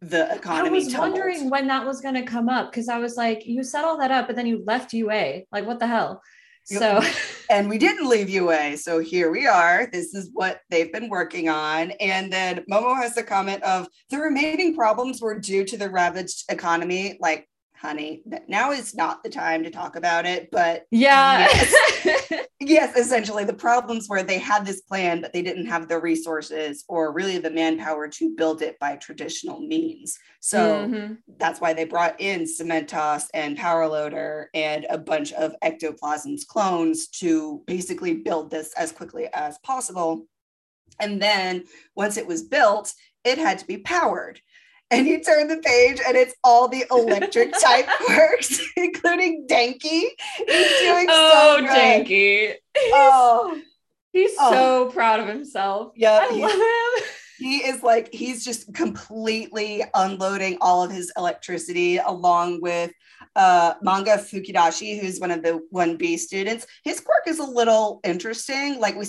the 0.02 0.40
I 0.44 0.68
was 0.68 0.88
tumbled. 0.88 1.12
wondering 1.12 1.48
when 1.48 1.68
that 1.68 1.86
was 1.86 2.00
going 2.00 2.16
to 2.16 2.22
come 2.22 2.48
up 2.48 2.70
because 2.70 2.88
I 2.88 2.98
was 2.98 3.16
like, 3.16 3.46
you 3.46 3.62
set 3.62 3.84
all 3.84 3.96
that 3.98 4.10
up, 4.10 4.26
but 4.26 4.34
then 4.34 4.46
you 4.46 4.64
left 4.66 4.92
UA. 4.92 5.42
Like, 5.52 5.64
what 5.64 5.78
the 5.78 5.86
hell? 5.86 6.20
So, 6.64 7.00
and 7.50 7.68
we 7.68 7.78
didn't 7.78 8.08
leave 8.08 8.28
UA. 8.28 8.78
So 8.78 8.98
here 8.98 9.30
we 9.30 9.46
are. 9.46 9.88
This 9.92 10.12
is 10.12 10.30
what 10.32 10.60
they've 10.70 10.92
been 10.92 11.08
working 11.08 11.48
on. 11.48 11.92
And 11.92 12.32
then 12.32 12.64
Momo 12.70 12.96
has 12.96 13.14
the 13.14 13.22
comment 13.22 13.62
of 13.62 13.88
the 14.10 14.18
remaining 14.18 14.74
problems 14.74 15.20
were 15.20 15.38
due 15.38 15.64
to 15.64 15.76
the 15.76 15.88
ravaged 15.88 16.44
economy. 16.50 17.16
Like, 17.20 17.48
honey, 17.82 18.22
now 18.46 18.70
is 18.70 18.94
not 18.94 19.24
the 19.24 19.28
time 19.28 19.64
to 19.64 19.70
talk 19.70 19.96
about 19.96 20.24
it. 20.24 20.48
But 20.52 20.86
yeah. 20.92 21.48
yes, 22.60 22.96
essentially 22.96 23.42
the 23.44 23.52
problems 23.52 24.08
were 24.08 24.22
they 24.22 24.38
had 24.38 24.64
this 24.64 24.82
plan, 24.82 25.20
but 25.20 25.32
they 25.32 25.42
didn't 25.42 25.66
have 25.66 25.88
the 25.88 25.98
resources 25.98 26.84
or 26.88 27.12
really 27.12 27.38
the 27.38 27.50
manpower 27.50 28.06
to 28.06 28.34
build 28.36 28.62
it 28.62 28.78
by 28.78 28.94
traditional 28.96 29.60
means. 29.60 30.16
So 30.40 30.86
Mhm. 30.86 31.18
that's 31.38 31.60
why 31.60 31.72
they 31.74 31.84
brought 31.84 32.20
in 32.20 32.42
Cementoss 32.42 33.26
and 33.34 33.58
Power 33.58 33.88
Loader 33.88 34.48
and 34.54 34.86
a 34.88 34.96
bunch 34.96 35.32
of 35.32 35.54
Ectoplasm's 35.62 36.44
clones 36.44 37.08
to 37.08 37.64
basically 37.66 38.14
build 38.14 38.50
this 38.50 38.72
as 38.74 38.92
quickly 38.92 39.28
as 39.34 39.58
possible. 39.58 40.26
And 41.00 41.20
then 41.20 41.64
once 41.96 42.16
it 42.16 42.28
was 42.28 42.42
built, 42.42 42.94
it 43.24 43.38
had 43.38 43.58
to 43.58 43.66
be 43.66 43.78
powered. 43.78 44.40
And 44.92 45.06
you 45.06 45.20
turn 45.22 45.48
the 45.48 45.56
page 45.58 45.98
and 46.06 46.16
it's 46.16 46.34
all 46.44 46.68
the 46.68 46.84
electric 46.90 47.52
type 47.60 47.88
quirks, 48.06 48.60
including 48.76 49.46
Denki. 49.48 50.02
He's 50.46 50.78
doing 50.80 51.06
oh, 51.08 51.56
so 51.56 51.66
good. 51.66 51.70
Janky. 51.70 52.54
Oh, 52.76 53.60
He's 54.12 54.32
Oh. 54.38 54.52
so 54.52 54.90
proud 54.92 55.20
of 55.20 55.26
himself. 55.28 55.92
yeah. 55.96 56.26
I 56.30 56.34
he- 56.34 56.42
love 56.42 56.52
him. 56.52 57.04
he 57.38 57.56
is 57.58 57.82
like 57.82 58.12
he's 58.12 58.44
just 58.44 58.72
completely 58.74 59.82
unloading 59.94 60.58
all 60.60 60.82
of 60.84 60.90
his 60.92 61.10
electricity 61.16 61.96
along 61.96 62.60
with 62.60 62.92
uh 63.34 63.72
manga 63.82 64.18
fukidashi 64.18 65.00
who's 65.00 65.18
one 65.18 65.30
of 65.30 65.42
the 65.42 65.60
1b 65.74 66.18
students 66.18 66.66
his 66.84 67.00
quirk 67.00 67.22
is 67.26 67.38
a 67.38 67.44
little 67.44 68.00
interesting 68.04 68.78
like 68.78 68.94
we 68.96 69.06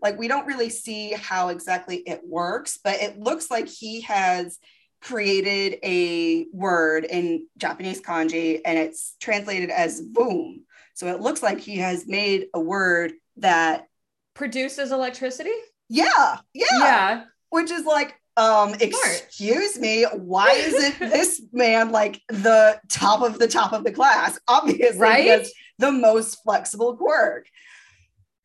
like 0.00 0.16
we 0.18 0.28
don't 0.28 0.46
really 0.46 0.70
see 0.70 1.10
how 1.12 1.48
exactly 1.48 1.96
it 2.06 2.20
works 2.24 2.78
but 2.84 2.94
it 3.02 3.18
looks 3.18 3.50
like 3.50 3.66
he 3.68 4.00
has 4.02 4.58
created 5.04 5.78
a 5.84 6.46
word 6.52 7.04
in 7.04 7.46
japanese 7.58 8.00
kanji 8.00 8.60
and 8.64 8.78
it's 8.78 9.16
translated 9.20 9.68
as 9.70 10.00
boom 10.00 10.64
so 10.94 11.06
it 11.08 11.20
looks 11.20 11.42
like 11.42 11.60
he 11.60 11.76
has 11.76 12.06
made 12.06 12.46
a 12.54 12.60
word 12.60 13.12
that 13.36 13.86
Produces 14.34 14.90
electricity? 14.92 15.52
yeah 15.90 16.38
yeah 16.54 16.64
Yeah. 16.80 17.24
which 17.50 17.70
is 17.70 17.84
like 17.84 18.14
um 18.38 18.74
excuse 18.80 19.78
me 19.78 20.04
why 20.14 20.50
isn't 20.52 20.98
this 21.12 21.40
man 21.52 21.92
like 21.92 22.20
the 22.28 22.80
top 22.88 23.20
of 23.22 23.38
the 23.38 23.46
top 23.46 23.72
of 23.74 23.84
the 23.84 23.92
class 23.92 24.38
obviously 24.48 24.98
Right? 24.98 25.46
the 25.78 25.92
most 25.92 26.42
flexible 26.42 26.96
quirk 26.96 27.46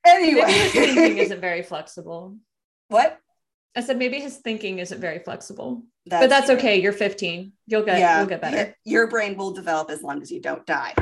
Maybe 0.06 0.42
his 0.42 0.72
thinking 0.74 0.98
anyway 0.98 1.20
isn't 1.22 1.42
very 1.50 1.64
flexible. 1.64 2.36
what 2.90 3.18
I 3.76 3.82
said 3.82 3.98
maybe 3.98 4.20
his 4.20 4.38
thinking 4.38 4.80
isn't 4.80 5.00
very 5.00 5.20
flexible. 5.20 5.84
But 6.10 6.30
that's 6.30 6.48
true. 6.48 6.56
okay. 6.56 6.82
You're 6.82 6.94
15. 6.94 7.52
You'll 7.68 7.84
get 7.84 8.00
yeah 8.00 8.20
you'll 8.20 8.28
get 8.30 8.42
better. 8.42 8.76
your 8.86 9.08
brain 9.08 9.38
will 9.38 9.52
develop 9.52 9.90
as 9.92 10.02
long 10.02 10.22
as 10.22 10.32
you 10.32 10.42
don't 10.42 10.66
die 10.66 10.94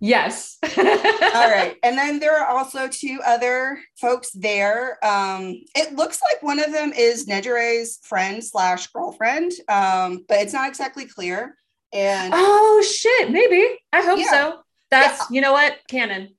Yes. 0.00 0.58
all 0.62 1.50
right 1.50 1.76
and 1.82 1.96
then 1.96 2.18
there 2.20 2.36
are 2.36 2.46
also 2.46 2.88
two 2.88 3.20
other 3.24 3.78
folks 3.98 4.30
there 4.32 4.98
um 5.04 5.54
it 5.74 5.94
looks 5.94 6.20
like 6.22 6.42
one 6.42 6.58
of 6.58 6.72
them 6.72 6.92
is 6.92 7.26
nejire's 7.26 7.98
friend 8.02 8.44
slash 8.44 8.88
girlfriend 8.88 9.52
um 9.70 10.24
but 10.28 10.40
it's 10.40 10.52
not 10.52 10.68
exactly 10.68 11.06
clear 11.06 11.56
and 11.92 12.32
Oh 12.36 12.84
shit, 12.86 13.30
maybe. 13.30 13.64
I 13.92 14.02
hope 14.02 14.18
Yeah. 14.18 14.30
so. 14.30 14.58
That's 14.90 15.30
you 15.30 15.40
know 15.40 15.52
what? 15.52 15.78
Canon. 15.88 16.34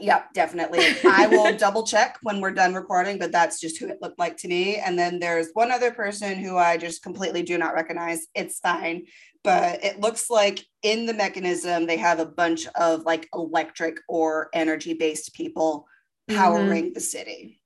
Yep, 0.00 0.32
definitely. 0.34 0.80
I 1.04 1.26
will 1.28 1.56
double 1.56 1.84
check 1.84 2.18
when 2.22 2.40
we're 2.40 2.50
done 2.50 2.74
recording, 2.74 3.18
but 3.18 3.30
that's 3.30 3.60
just 3.60 3.78
who 3.78 3.88
it 3.88 3.98
looked 4.02 4.18
like 4.18 4.36
to 4.38 4.48
me. 4.48 4.76
And 4.76 4.98
then 4.98 5.20
there's 5.20 5.48
one 5.54 5.70
other 5.70 5.92
person 5.92 6.36
who 6.38 6.56
I 6.56 6.76
just 6.76 7.02
completely 7.02 7.42
do 7.42 7.56
not 7.58 7.74
recognize. 7.74 8.26
It's 8.34 8.58
fine. 8.58 9.06
But 9.44 9.84
it 9.84 10.00
looks 10.00 10.30
like 10.30 10.64
in 10.82 11.06
the 11.06 11.14
mechanism, 11.14 11.86
they 11.86 11.98
have 11.98 12.18
a 12.18 12.26
bunch 12.26 12.66
of 12.74 13.02
like 13.02 13.28
electric 13.34 13.98
or 14.08 14.48
energy 14.52 14.94
based 14.94 15.34
people 15.34 15.86
Mm-hmm. 16.30 16.40
powering 16.40 16.92
the 16.94 17.00
city, 17.00 17.60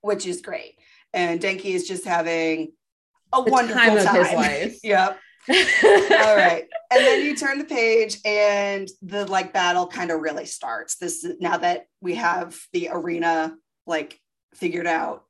which 0.00 0.26
is 0.26 0.40
great. 0.40 0.74
And 1.14 1.40
Denki 1.40 1.66
is 1.66 1.86
just 1.86 2.04
having 2.04 2.72
a 3.32 3.40
The 3.44 3.48
wonderful 3.52 3.80
time 3.80 3.98
time. 4.04 4.16
of 4.20 4.26
his 4.26 4.34
life. 4.36 4.78
yep. 4.82 5.20
All 5.48 5.54
right. 6.36 6.66
And 6.90 7.00
then 7.04 7.24
you 7.24 7.36
turn 7.36 7.58
the 7.58 7.64
page 7.64 8.18
and 8.24 8.88
the 9.02 9.26
like 9.26 9.52
battle 9.52 9.86
kind 9.86 10.10
of 10.10 10.20
really 10.20 10.46
starts. 10.46 10.96
This 10.96 11.26
now 11.40 11.56
that 11.58 11.86
we 12.00 12.14
have 12.16 12.58
the 12.72 12.88
arena 12.90 13.56
like 13.86 14.20
figured 14.54 14.86
out, 14.86 15.24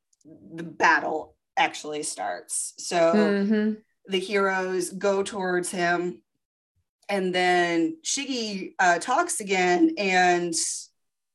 the 0.54 0.62
battle 0.62 1.36
actually 1.56 2.02
starts. 2.02 2.74
So 2.78 2.96
Mhm. 2.96 3.76
the 4.08 4.18
heroes 4.18 4.90
go 4.90 5.22
towards 5.22 5.70
him 5.70 6.22
and 7.08 7.34
then 7.34 7.96
Shiggy 8.04 8.72
uh, 8.78 8.98
talks 8.98 9.40
again 9.40 9.94
and 9.98 10.54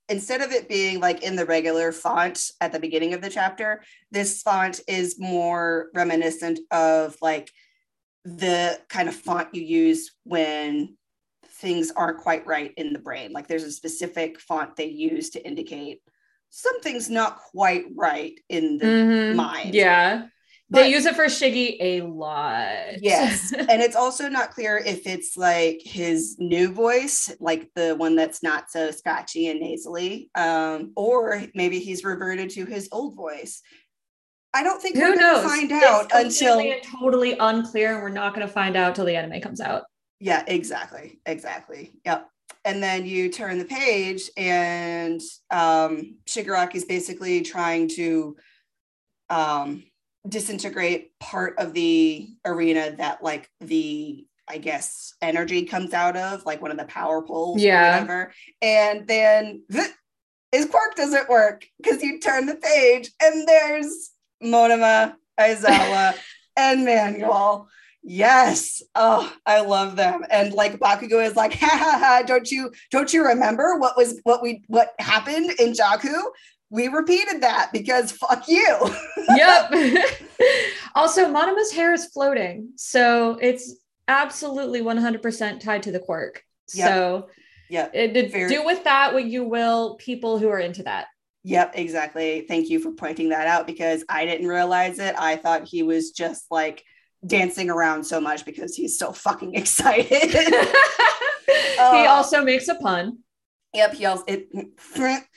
instead 0.10 0.42
of 0.42 0.52
it 0.52 0.68
being 0.68 1.00
like 1.00 1.24
in 1.24 1.36
the 1.36 1.46
regular 1.46 1.92
font 1.92 2.52
at 2.60 2.72
the 2.74 2.80
beginning 2.80 3.14
of 3.14 3.22
the 3.22 3.30
chapter 3.30 3.82
this 4.12 4.42
font 4.42 4.82
is 4.88 5.18
more 5.20 5.90
reminiscent 5.94 6.60
of 6.72 7.16
like 7.22 7.50
the 8.26 8.80
kind 8.90 9.10
of 9.10 9.16
font 9.16 9.54
you 9.54 9.64
use 9.64 10.12
when 10.24 10.96
things 11.46 11.92
aren't 11.96 12.20
quite 12.20 12.46
right 12.48 12.74
in 12.78 12.94
the 12.94 13.00
brain 13.00 13.32
like 13.34 13.48
there's 13.48 13.64
a 13.64 13.72
specific 13.72 14.40
font 14.40 14.76
they 14.76 14.86
use 14.88 15.30
to 15.32 15.46
indicate 15.46 16.02
something's 16.50 17.10
not 17.10 17.38
quite 17.38 17.86
right 17.96 18.34
in 18.50 18.78
the 18.78 18.86
Mhm. 18.86 19.36
mind. 19.36 19.74
Yeah. 19.74 20.28
they 20.70 20.90
use 20.90 21.06
it 21.06 21.16
for 21.16 21.26
Shiggy 21.26 21.76
a 21.82 22.02
lot. 22.04 23.02
Yes. 23.02 23.52
and 23.58 23.82
it's 23.82 23.96
also 23.96 24.30
not 24.30 24.52
clear 24.52 24.78
if 24.78 25.06
it's 25.06 25.36
like 25.36 25.82
his 25.84 26.38
new 26.40 26.72
voice, 26.72 27.30
like 27.42 27.70
the 27.76 27.94
one 27.96 28.16
that's 28.16 28.42
not 28.42 28.72
so 28.72 28.90
scratchy 28.92 29.48
and 29.50 29.60
nasally, 29.60 30.30
um, 30.36 30.94
or 30.96 31.44
maybe 31.56 31.80
he's 31.80 32.06
reverted 32.06 32.50
to 32.52 32.66
his 32.66 32.88
old 32.94 33.16
voice. 33.18 33.62
I 34.54 34.64
don't 34.64 34.82
think 34.82 34.96
Who 34.98 35.02
we're 35.04 35.16
knows? 35.16 35.44
to 35.44 35.48
find 35.50 35.72
out 35.72 36.12
It's 36.14 36.42
until. 36.42 36.74
totally 37.00 37.38
unclear, 37.38 37.94
and 37.94 38.02
we're 38.04 38.10
not 38.10 38.34
going 38.36 38.46
to 38.46 38.52
find 38.52 38.76
out 38.76 38.96
till 38.96 39.06
the 39.06 39.16
anime 39.16 39.42
comes 39.42 39.62
out. 39.62 39.84
Yeah, 40.20 40.44
exactly. 40.48 41.20
Exactly. 41.26 41.94
Yep. 42.06 42.28
And 42.66 42.84
then 42.84 43.06
you 43.06 43.30
turn 43.30 43.58
the 43.58 43.66
page, 43.66 44.30
and 44.38 45.22
um, 45.52 46.18
Shigaraki's 46.26 46.86
basically 46.86 47.42
trying 47.42 47.88
to 47.96 48.36
um, 49.30 49.84
disintegrate 50.28 51.18
part 51.20 51.58
of 51.58 51.74
the 51.74 52.28
arena 52.46 52.94
that, 52.98 53.24
like, 53.24 53.50
the 53.62 54.26
I 54.50 54.58
guess 54.58 55.14
energy 55.22 55.64
comes 55.64 55.94
out 55.94 56.18
of, 56.18 56.46
like 56.46 56.62
one 56.62 56.72
of 56.72 56.78
the 56.78 56.84
power 56.84 57.22
poles 57.22 57.62
Yeah. 57.62 57.88
or 57.88 58.02
whatever. 58.02 58.34
And 58.62 59.08
then 59.08 59.64
his 60.52 60.66
quirk 60.66 60.96
doesn't 60.96 61.30
work 61.30 61.66
because 61.82 62.04
you 62.04 62.20
turn 62.20 62.48
the 62.48 62.56
page 62.56 63.12
and 63.24 63.48
there's 63.48 64.10
Monoma, 64.44 65.16
Aizawa, 65.40 66.16
and 66.58 66.86
Manual. 66.86 67.70
Yes. 68.04 68.82
Oh, 68.96 69.32
I 69.46 69.62
love 69.62 69.96
them. 69.96 70.26
And 70.32 70.54
like 70.54 70.80
Bakugo 70.80 71.24
is 71.24 71.36
like, 71.36 71.54
ha 71.54 71.70
ha 71.70 71.98
ha, 72.00 72.24
don't 72.26 72.50
you 72.52 72.72
don't 72.90 73.14
you 73.14 73.26
remember 73.26 73.78
what 73.78 73.96
was 73.96 74.20
what 74.24 74.42
we 74.42 74.64
what 74.68 74.94
happened 75.00 75.52
in 75.60 75.74
Jaku? 75.74 76.16
We 76.70 76.88
repeated 76.88 77.42
that 77.42 77.70
because 77.72 78.12
fuck 78.12 78.48
you. 78.48 78.78
yep. 79.36 79.72
also, 80.96 81.28
Monoma's 81.30 81.72
hair 81.72 81.94
is 81.94 82.06
floating, 82.08 82.70
so 82.76 83.38
it's 83.42 83.76
absolutely 84.08 84.82
100% 84.82 85.60
tied 85.60 85.84
to 85.84 85.92
the 85.92 86.00
quirk. 86.00 86.44
Yep. 86.74 86.88
So 86.88 87.30
yeah, 87.70 87.90
it, 87.94 88.32
Very- 88.32 88.50
do 88.50 88.66
with 88.66 88.84
that 88.86 89.14
what 89.14 89.26
you 89.26 89.44
will, 89.44 89.96
people 89.96 90.38
who 90.40 90.50
are 90.50 90.60
into 90.60 90.84
that. 90.84 91.08
Yep, 91.44 91.72
exactly. 91.76 92.46
Thank 92.48 92.70
you 92.70 92.80
for 92.80 92.92
pointing 92.92 93.30
that 93.30 93.48
out 93.48 93.66
because 93.66 94.04
I 94.08 94.26
didn't 94.26 94.48
realize 94.48 95.00
it. 95.00 95.16
I 95.18 95.36
thought 95.38 95.68
he 95.68 95.82
was 95.82 96.12
just 96.12 96.46
like 96.52 96.84
dancing 97.26 97.70
around 97.70 98.04
so 98.04 98.22
much 98.22 98.46
because 98.46 98.76
he's 98.76 98.98
so 99.00 99.12
fucking 99.12 99.56
excited. 99.62 100.32
he 100.32 101.78
Uh, 101.80 102.06
also 102.10 102.44
makes 102.44 102.68
a 102.68 102.76
pun. 102.76 103.20
Yep, 103.74 103.94
he 103.94 104.06
also 104.06 104.24
it. 104.28 104.50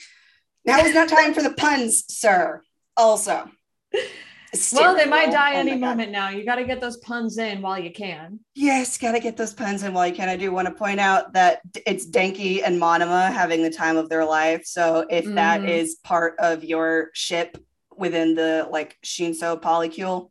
Now 0.67 0.79
is 0.79 0.95
not 0.95 1.09
time 1.09 1.35
for 1.35 1.43
the 1.43 1.53
puns, 1.53 2.05
sir. 2.09 2.63
Also. 2.97 3.51
Well, 4.73 4.95
they 4.95 5.07
might 5.07 5.31
die 5.33 5.55
Oh 5.55 5.59
any 5.59 5.77
moment 5.77 6.13
now. 6.13 6.29
You 6.31 6.45
got 6.45 6.57
to 6.57 6.65
get 6.65 6.81
those 6.81 6.97
puns 6.99 7.39
in 7.39 7.61
while 7.63 7.79
you 7.79 7.91
can. 7.93 8.41
Yes, 8.55 8.99
gotta 8.99 9.21
get 9.21 9.37
those 9.37 9.53
puns 9.53 9.83
in 9.83 9.93
while 9.95 10.07
you 10.07 10.15
can. 10.15 10.29
I 10.29 10.37
do 10.37 10.53
want 10.53 10.69
to 10.69 10.75
point 10.75 11.01
out 11.01 11.33
that 11.33 11.61
it's 11.87 12.07
Denki 12.07 12.63
and 12.65 12.81
Monoma 12.81 13.33
having 13.33 13.63
the 13.63 13.71
time 13.71 13.97
of 13.97 14.09
their 14.09 14.25
life. 14.25 14.65
So 14.67 15.07
if 15.11 15.25
that 15.35 15.63
Mhm. 15.63 15.69
is 15.69 15.97
part 16.05 16.37
of 16.39 16.63
your 16.65 17.11
ship 17.15 17.57
within 17.97 18.35
the 18.35 18.69
like 18.71 18.97
Shinso 19.05 19.61
polycule, 19.61 20.31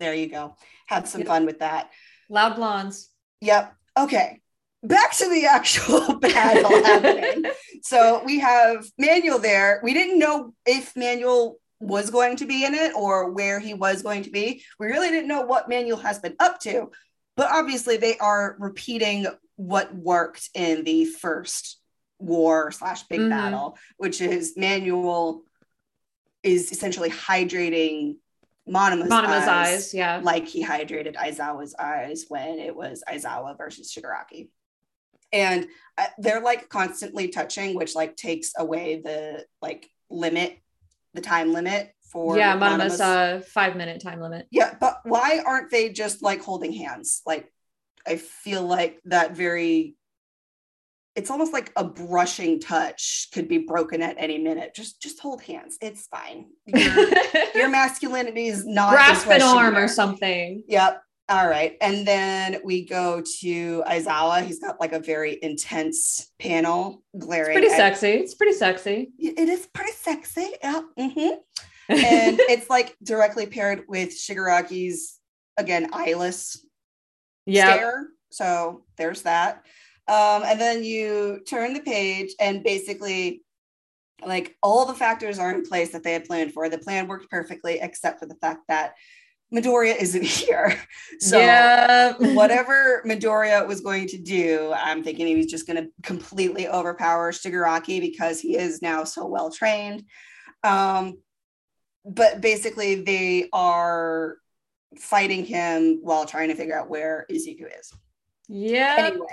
there 0.00 0.14
you 0.14 0.28
go. 0.28 0.56
Have 0.86 1.08
some 1.08 1.20
Yep. 1.22 1.28
fun 1.28 1.46
with 1.46 1.58
that. 1.60 1.90
Loud 2.28 2.56
blondes. 2.56 3.10
Yep. 3.40 3.74
Okay. 3.98 4.40
Back 4.82 5.12
to 5.16 5.28
the 5.28 5.46
actual 5.58 6.18
battle 6.18 6.82
happening. 6.84 7.44
So 7.82 8.22
we 8.24 8.38
have 8.38 8.86
Manual 8.96 9.38
there. 9.40 9.80
We 9.84 9.92
didn't 9.92 10.18
know 10.18 10.54
if 10.64 10.96
Manual 10.96 11.58
was 11.80 12.10
going 12.10 12.36
to 12.36 12.46
be 12.46 12.64
in 12.64 12.74
it 12.74 12.92
or 12.94 13.30
where 13.30 13.58
he 13.60 13.74
was 13.74 14.02
going 14.02 14.22
to 14.22 14.30
be. 14.30 14.62
We 14.78 14.86
really 14.86 15.10
didn't 15.10 15.28
know 15.28 15.42
what 15.42 15.68
Manual 15.68 15.98
has 15.98 16.18
been 16.18 16.36
up 16.38 16.60
to, 16.60 16.90
but 17.36 17.50
obviously 17.50 17.96
they 17.96 18.16
are 18.18 18.56
repeating 18.58 19.26
what 19.56 19.94
worked 19.94 20.48
in 20.54 20.84
the 20.84 21.04
first 21.04 21.78
war 22.18 22.70
slash 22.70 23.02
big 23.04 23.20
Mhm. 23.20 23.30
battle, 23.30 23.78
which 23.96 24.20
is 24.20 24.56
Manual 24.56 25.42
is 26.42 26.72
essentially 26.72 27.10
hydrating 27.10 28.16
Monoma's, 28.66 29.08
Monoma's 29.10 29.44
eyes 29.48 29.68
eyes. 29.68 29.94
Yeah. 29.94 30.20
like 30.22 30.46
he 30.48 30.64
hydrated 30.64 31.16
Aizawa's 31.16 31.74
eyes 31.78 32.24
when 32.28 32.58
it 32.58 32.74
was 32.74 33.02
Aizawa 33.06 33.58
versus 33.58 33.92
Shigaraki. 33.92 34.48
And 35.32 35.66
uh, 35.98 36.06
they're 36.18 36.40
like 36.40 36.68
constantly 36.68 37.28
touching, 37.28 37.74
which 37.74 37.94
like 37.94 38.16
takes 38.16 38.52
away 38.56 39.00
the 39.04 39.44
like 39.60 39.90
limit, 40.08 40.58
the 41.14 41.20
time 41.20 41.52
limit 41.52 41.92
for 42.12 42.36
yeah. 42.36 42.54
Monoma's 42.54 43.00
uh, 43.00 43.42
five 43.48 43.76
minute 43.76 44.00
time 44.00 44.20
limit. 44.20 44.46
yeah, 44.50 44.74
but 44.80 45.00
why 45.04 45.42
aren't 45.44 45.70
they 45.70 45.90
just 45.90 46.22
like 46.22 46.42
holding 46.42 46.72
hands? 46.72 47.22
Like, 47.26 47.52
I 48.06 48.16
feel 48.16 48.62
like 48.62 49.00
that 49.06 49.36
very, 49.36 49.96
it's 51.16 51.30
almost 51.30 51.52
like 51.52 51.72
a 51.76 51.84
brushing 51.84 52.60
touch 52.60 53.28
could 53.32 53.48
be 53.48 53.58
broken 53.58 54.02
at 54.02 54.16
any 54.18 54.38
minute. 54.38 54.74
Just, 54.74 55.00
just 55.00 55.20
hold 55.20 55.42
hands. 55.42 55.76
It's 55.80 56.06
fine. 56.06 56.46
Your, 56.66 57.08
your 57.54 57.68
masculinity 57.68 58.46
is 58.46 58.66
not 58.66 58.92
Grasp 58.92 59.28
an 59.28 59.42
arm 59.42 59.76
or 59.76 59.88
something. 59.88 60.64
Yep. 60.68 61.02
All 61.28 61.48
right. 61.48 61.76
And 61.80 62.06
then 62.06 62.60
we 62.64 62.84
go 62.84 63.22
to 63.40 63.82
Aizawa. 63.86 64.44
He's 64.44 64.58
got 64.58 64.78
like 64.78 64.92
a 64.92 64.98
very 65.00 65.38
intense 65.42 66.30
panel 66.38 67.02
glaring. 67.18 67.54
Pretty 67.54 67.72
at- 67.72 67.76
sexy. 67.76 68.10
It's 68.12 68.34
pretty 68.34 68.52
sexy. 68.52 69.10
It 69.18 69.48
is 69.48 69.66
pretty 69.72 69.92
sexy. 69.92 70.48
Yeah. 70.62 70.82
mhm. 70.98 71.36
And 71.90 72.40
it's 72.40 72.70
like 72.70 72.96
directly 73.02 73.44
paired 73.44 73.84
with 73.88 74.08
Shigaraki's, 74.08 75.20
again, 75.58 75.90
eyeless 75.92 76.64
yeah. 77.44 77.74
stare. 77.74 78.08
So 78.30 78.84
there's 78.96 79.20
that. 79.22 79.66
Um, 80.08 80.44
and 80.44 80.58
then 80.58 80.82
you 80.82 81.40
turn 81.46 81.74
the 81.74 81.80
page, 81.80 82.32
and 82.40 82.62
basically, 82.64 83.42
like 84.24 84.56
all 84.62 84.86
the 84.86 84.94
factors 84.94 85.38
are 85.38 85.52
in 85.52 85.62
place 85.62 85.92
that 85.92 86.02
they 86.02 86.12
had 86.14 86.24
planned 86.24 86.52
for. 86.54 86.70
The 86.70 86.78
plan 86.78 87.06
worked 87.06 87.30
perfectly, 87.30 87.78
except 87.82 88.18
for 88.18 88.24
the 88.26 88.36
fact 88.36 88.62
that 88.68 88.94
Midoriya 89.52 89.96
isn't 90.00 90.22
here. 90.40 90.78
So 91.20 91.38
yeah. 91.38 92.12
whatever 92.34 93.02
Midoriya 93.06 93.66
was 93.66 93.80
going 93.80 94.06
to 94.08 94.18
do, 94.18 94.72
I'm 94.74 95.02
thinking 95.02 95.26
he 95.26 95.36
was 95.36 95.46
just 95.46 95.66
going 95.66 95.82
to 95.82 95.90
completely 96.02 96.68
overpower 96.68 97.32
Shigaraki 97.32 98.00
because 98.00 98.40
he 98.40 98.56
is 98.56 98.82
now 98.82 99.04
so 99.04 99.26
well 99.26 99.50
trained. 99.50 100.04
Um, 100.62 101.18
but 102.04 102.40
basically, 102.40 102.96
they 103.02 103.48
are 103.52 104.36
fighting 104.98 105.44
him 105.44 106.00
while 106.02 106.26
trying 106.26 106.48
to 106.48 106.54
figure 106.54 106.78
out 106.78 106.88
where 106.90 107.26
Izuku 107.30 107.66
is. 107.80 107.92
Yeah. 108.48 108.96
Anyway, 108.98 109.26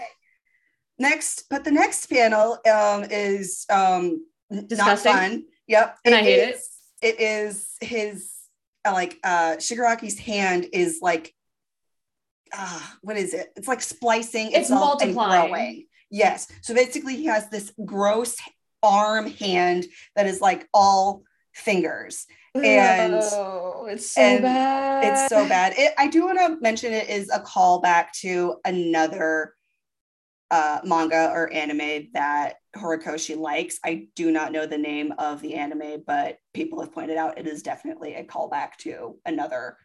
next, 0.98 1.44
but 1.50 1.64
the 1.64 1.72
next 1.72 2.06
panel 2.08 2.54
um, 2.72 3.04
is 3.10 3.66
um, 3.70 4.26
n- 4.52 4.68
not 4.70 4.70
Disgusting. 4.70 5.12
fun. 5.14 5.44
Yep, 5.68 5.98
And 6.06 6.16
I 6.16 6.22
hate 6.22 6.40
it. 6.40 6.56
is- 6.56 6.70
It 7.02 7.20
is 7.20 7.72
his 7.82 8.31
like 8.86 9.18
uh, 9.24 9.56
Shigaraki's 9.58 10.18
hand 10.20 10.68
is 10.74 11.00
like 11.02 11.34
ah, 12.54 12.98
what 13.02 13.18
is 13.18 13.34
it? 13.34 13.52
It's 13.56 13.68
like 13.68 13.82
splicing 13.82 14.52
It's 14.52 14.70
multiplying. 14.70 15.86
Yes. 16.10 16.48
So 16.62 16.74
basically, 16.74 17.16
he 17.16 17.26
has 17.26 17.50
this 17.50 17.72
gross 17.86 18.36
arm 18.84 19.28
hand 19.28 19.86
that 20.16 20.28
is 20.28 20.42
like 20.42 20.68
all 20.74 21.24
fingers. 21.54 22.26
and- 22.56 23.14
oh, 23.14 23.88
it's 23.90 24.12
so 24.12 24.22
and 24.22 24.44
bad. 24.44 25.06
It's 25.06 25.30
so 25.30 25.48
bad. 25.48 25.74
It, 25.78 25.94
I 25.98 26.08
do 26.08 26.26
want 26.26 26.40
to 26.40 26.58
mention 26.62 26.92
it 26.94 27.10
is 27.10 27.30
a 27.30 27.40
callback 27.40 28.12
to 28.22 28.56
another 28.66 29.56
uh, 30.52 30.82
manga 30.84 31.32
or 31.32 31.52
anime 31.52 32.10
that 32.14 32.56
Horikoshi 32.76 33.38
likes. 33.38 33.80
I 33.84 34.08
do 34.16 34.32
not 34.32 34.52
know 34.52 34.66
the 34.66 34.78
name 34.78 35.14
of 35.18 35.42
the 35.42 35.56
anime, 35.56 36.04
but 36.06 36.38
people 36.54 36.82
have 36.82 36.94
pointed 36.94 37.18
out 37.18 37.38
it 37.38 37.48
is 37.48 37.64
definitely 37.64 38.16
a 38.16 38.26
callback 38.26 38.76
to 38.80 39.18
another 39.26 39.78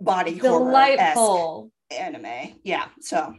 body 0.00 0.36
horror 0.36 0.64
Delightful. 0.64 1.70
anime. 1.96 2.60
Yeah, 2.64 2.86
so 3.00 3.34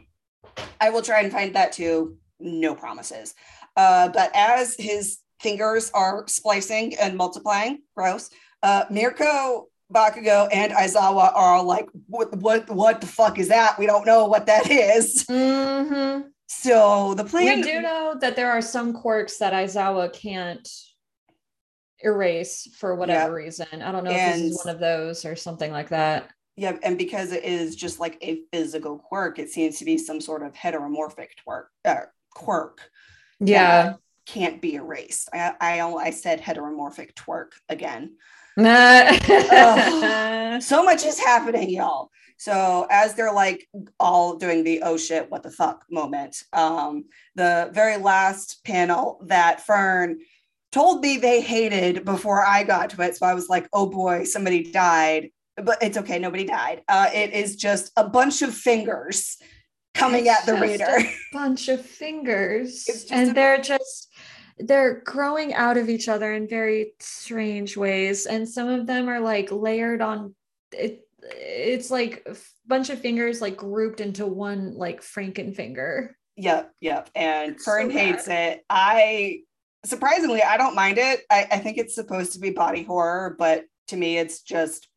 I 0.80 0.90
will 0.90 1.02
try 1.02 1.20
and 1.20 1.30
find 1.30 1.54
that 1.54 1.72
too. 1.72 2.16
No 2.40 2.74
promises. 2.74 3.34
Uh, 3.76 4.08
but 4.08 4.30
as 4.34 4.74
his 4.78 5.18
fingers 5.40 5.90
are 5.92 6.24
splicing 6.26 6.94
and 6.96 7.16
multiplying, 7.16 7.82
gross. 7.94 8.30
Uh, 8.62 8.84
Mirko, 8.90 9.68
Bakugo, 9.92 10.48
and 10.52 10.72
Aizawa 10.72 11.34
are 11.34 11.54
all 11.54 11.64
like, 11.64 11.88
"What? 12.06 12.34
What? 12.36 12.68
What 12.70 13.00
the 13.00 13.06
fuck 13.06 13.38
is 13.38 13.48
that? 13.48 13.78
We 13.78 13.86
don't 13.86 14.06
know 14.06 14.26
what 14.26 14.46
that 14.46 14.70
is." 14.70 15.24
Mhm. 15.24 16.30
So 16.46 17.14
the 17.14 17.24
plan. 17.24 17.60
We 17.60 17.62
do 17.62 17.80
know 17.80 18.16
that 18.20 18.36
there 18.36 18.50
are 18.50 18.62
some 18.62 18.92
quirks 18.92 19.38
that 19.38 19.52
Aizawa 19.52 20.12
can't 20.12 20.68
erase 22.02 22.68
for 22.76 22.94
whatever 22.94 23.34
reason. 23.34 23.66
I 23.82 23.92
don't 23.92 24.04
know 24.04 24.10
if 24.10 24.34
this 24.34 24.40
is 24.52 24.64
one 24.64 24.74
of 24.74 24.80
those 24.80 25.24
or 25.24 25.36
something 25.36 25.70
like 25.70 25.90
that. 25.90 26.30
Yeah, 26.56 26.76
and 26.82 26.98
because 26.98 27.32
it 27.32 27.44
is 27.44 27.76
just 27.76 28.00
like 28.00 28.18
a 28.22 28.42
physical 28.52 28.98
quirk, 28.98 29.38
it 29.38 29.50
seems 29.50 29.78
to 29.78 29.84
be 29.84 29.96
some 29.98 30.20
sort 30.20 30.42
of 30.42 30.52
heteromorphic 30.52 31.28
quirk. 31.44 31.70
Uh, 31.84 32.02
quirk 32.34 32.90
Yeah. 33.38 33.94
can't 34.26 34.60
be 34.60 34.74
erased. 34.74 35.28
I, 35.32 35.54
I 35.60 35.80
I 35.80 36.10
said 36.10 36.40
heteromorphic 36.40 37.14
twerk 37.14 37.52
again. 37.68 38.16
so 40.60 40.84
much 40.84 41.04
is 41.04 41.18
happening, 41.18 41.70
y'all. 41.70 42.10
So 42.36 42.86
as 42.90 43.14
they're 43.14 43.32
like 43.32 43.68
all 43.98 44.36
doing 44.36 44.64
the 44.64 44.82
oh 44.82 44.96
shit, 44.96 45.30
what 45.30 45.42
the 45.42 45.50
fuck 45.50 45.84
moment, 45.90 46.42
um, 46.52 47.04
the 47.34 47.70
very 47.72 47.98
last 47.98 48.64
panel 48.64 49.20
that 49.26 49.60
Fern 49.60 50.20
told 50.72 51.02
me 51.02 51.18
they 51.18 51.40
hated 51.40 52.04
before 52.04 52.44
I 52.44 52.64
got 52.64 52.90
to 52.90 53.02
it. 53.02 53.16
So 53.16 53.26
I 53.26 53.34
was 53.34 53.48
like, 53.48 53.68
oh 53.72 53.86
boy, 53.86 54.24
somebody 54.24 54.70
died. 54.70 55.30
But 55.56 55.82
it's 55.82 55.98
okay, 55.98 56.18
nobody 56.18 56.44
died. 56.44 56.82
Uh, 56.88 57.10
it 57.12 57.32
is 57.32 57.56
just 57.56 57.92
a 57.96 58.08
bunch 58.08 58.40
of 58.40 58.54
fingers 58.54 59.36
coming 59.94 60.26
it's 60.26 60.40
at 60.40 60.46
the 60.46 60.60
reader. 60.60 60.98
Bunch 61.32 61.68
of 61.68 61.84
fingers. 61.84 63.08
And 63.10 63.34
they're 63.34 63.60
just 63.60 64.09
they're 64.64 65.00
growing 65.00 65.54
out 65.54 65.76
of 65.76 65.88
each 65.88 66.08
other 66.08 66.32
in 66.32 66.48
very 66.48 66.94
strange 67.00 67.76
ways. 67.76 68.26
And 68.26 68.48
some 68.48 68.68
of 68.68 68.86
them 68.86 69.08
are 69.08 69.20
like 69.20 69.50
layered 69.50 70.00
on 70.02 70.34
it. 70.72 71.06
It's 71.22 71.90
like 71.90 72.26
a 72.26 72.36
bunch 72.66 72.90
of 72.90 73.00
fingers 73.00 73.40
like 73.40 73.56
grouped 73.56 74.00
into 74.00 74.26
one 74.26 74.74
like 74.74 75.02
Franken 75.02 75.54
finger. 75.54 76.16
Yep, 76.36 76.72
yep. 76.80 77.10
And 77.14 77.60
Fern 77.60 77.90
so 77.90 77.98
hates 77.98 78.28
it. 78.28 78.64
I 78.70 79.40
surprisingly, 79.84 80.42
I 80.42 80.56
don't 80.56 80.74
mind 80.74 80.98
it. 80.98 81.20
I, 81.30 81.46
I 81.50 81.58
think 81.58 81.78
it's 81.78 81.94
supposed 81.94 82.32
to 82.32 82.38
be 82.38 82.50
body 82.50 82.82
horror, 82.82 83.34
but 83.38 83.64
to 83.88 83.96
me, 83.96 84.18
it's 84.18 84.42
just 84.42 84.88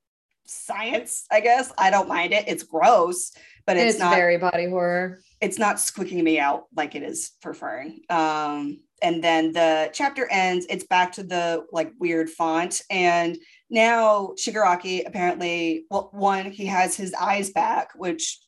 science, 0.45 1.26
I 1.32 1.39
guess. 1.39 1.71
I 1.78 1.89
don't 1.89 2.08
mind 2.08 2.34
it. 2.34 2.45
It's 2.47 2.63
gross, 2.63 3.32
but 3.65 3.78
it's, 3.78 3.95
it's 3.95 3.99
not 3.99 4.15
very 4.15 4.38
body 4.38 4.69
horror. 4.69 5.19
It's 5.41 5.58
not 5.58 5.78
squicking 5.78 6.21
me 6.23 6.39
out 6.39 6.63
like 6.76 6.95
it 6.95 7.04
is 7.04 7.32
for 7.41 7.54
Fern. 7.54 7.99
Um, 8.10 8.80
and 9.04 9.24
then 9.24 9.52
the 9.52 9.89
chapter 9.94 10.28
ends, 10.32 10.66
it's 10.70 10.86
back 10.86 11.12
to 11.13 11.24
the 11.24 11.66
like 11.72 11.92
weird 12.00 12.30
font. 12.30 12.82
And 12.89 13.38
now 13.70 14.34
Shigaraki 14.38 15.06
apparently, 15.06 15.86
well, 15.92 16.10
one, 16.13 16.50
he 16.52 16.66
has 16.66 16.96
his 16.96 17.13
eyes 17.13 17.52
back, 17.52 17.89
which 17.96 18.39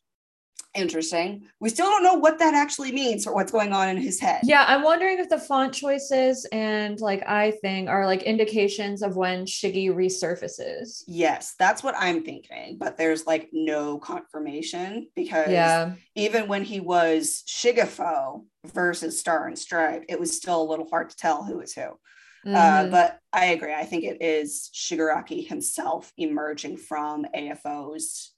interesting. 0.76 1.48
We 1.60 1.70
still 1.70 1.86
don't 1.86 2.04
know 2.04 2.16
what 2.16 2.38
that 2.40 2.54
actually 2.54 2.92
means 2.92 3.26
or 3.26 3.34
what's 3.34 3.52
going 3.52 3.74
on 3.74 3.90
in 3.90 3.98
his 3.98 4.20
head. 4.20 4.42
Yeah, 4.44 4.66
I'm 4.68 4.84
wondering 4.84 5.20
if 5.20 5.30
the 5.30 5.40
font 5.40 5.74
choices 5.74 6.46
and 6.52 7.00
like 7.00 7.24
eye 7.28 7.54
thing 7.62 7.88
are 7.88 8.06
like 8.06 8.24
indications 8.24 9.02
of 9.02 9.16
when 9.16 9.46
Shiggy 9.46 9.90
resurfaces. 9.90 11.04
Yes, 11.08 11.56
that's 11.58 11.82
what 11.82 11.96
I'm 11.98 12.24
thinking, 12.24 12.78
but 12.78 12.98
there's 12.98 13.26
like 13.26 13.50
no 13.52 13.98
confirmation 13.98 15.08
because 15.16 15.50
yeah. 15.50 15.94
even 16.16 16.48
when 16.48 16.64
he 16.64 16.80
was 16.80 17.44
Shigefo 17.48 18.44
versus 18.72 19.20
Star 19.20 19.48
and 19.48 19.58
Stripe, 19.58 20.06
it 20.10 20.20
was 20.20 20.36
still 20.36 20.62
a 20.62 20.70
little 20.70 20.88
hard 20.88 21.10
to 21.10 21.16
tell 21.16 21.44
who 21.44 21.60
is 21.62 21.74
who. 21.74 21.82
Uh, 21.82 22.48
mm-hmm. 22.48 22.56
Uh, 22.56 22.92
but 22.92 23.20
I 23.34 23.46
agree. 23.46 23.74
I 23.74 23.86
think 23.86 24.04
it 24.04 24.22
is 24.22 24.70
Shigaraki 24.74 25.48
himself 25.48 26.12
emerging 26.18 26.78
from 26.78 27.26
AFO's 27.36 28.32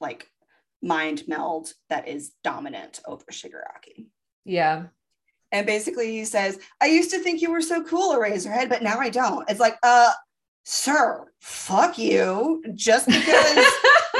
like 0.00 0.26
mind 0.82 1.24
meld 1.26 1.72
that 1.88 2.06
is 2.06 2.32
dominant 2.44 3.00
over 3.06 3.24
Shigaraki. 3.30 4.06
Yeah. 4.44 4.84
And 5.52 5.66
basically 5.66 6.12
he 6.12 6.24
says, 6.24 6.58
I 6.80 6.86
used 6.86 7.10
to 7.12 7.18
think 7.18 7.40
you 7.40 7.50
were 7.50 7.62
so 7.62 7.82
cool, 7.82 8.14
Eraserhead, 8.14 8.68
but 8.68 8.82
now 8.82 8.98
I 8.98 9.08
don't. 9.08 9.48
It's 9.48 9.60
like, 9.60 9.76
uh, 9.82 10.12
sir, 10.66 11.24
fuck 11.40 11.96
you. 11.96 12.62
Just 12.74 13.06
because 13.06 13.66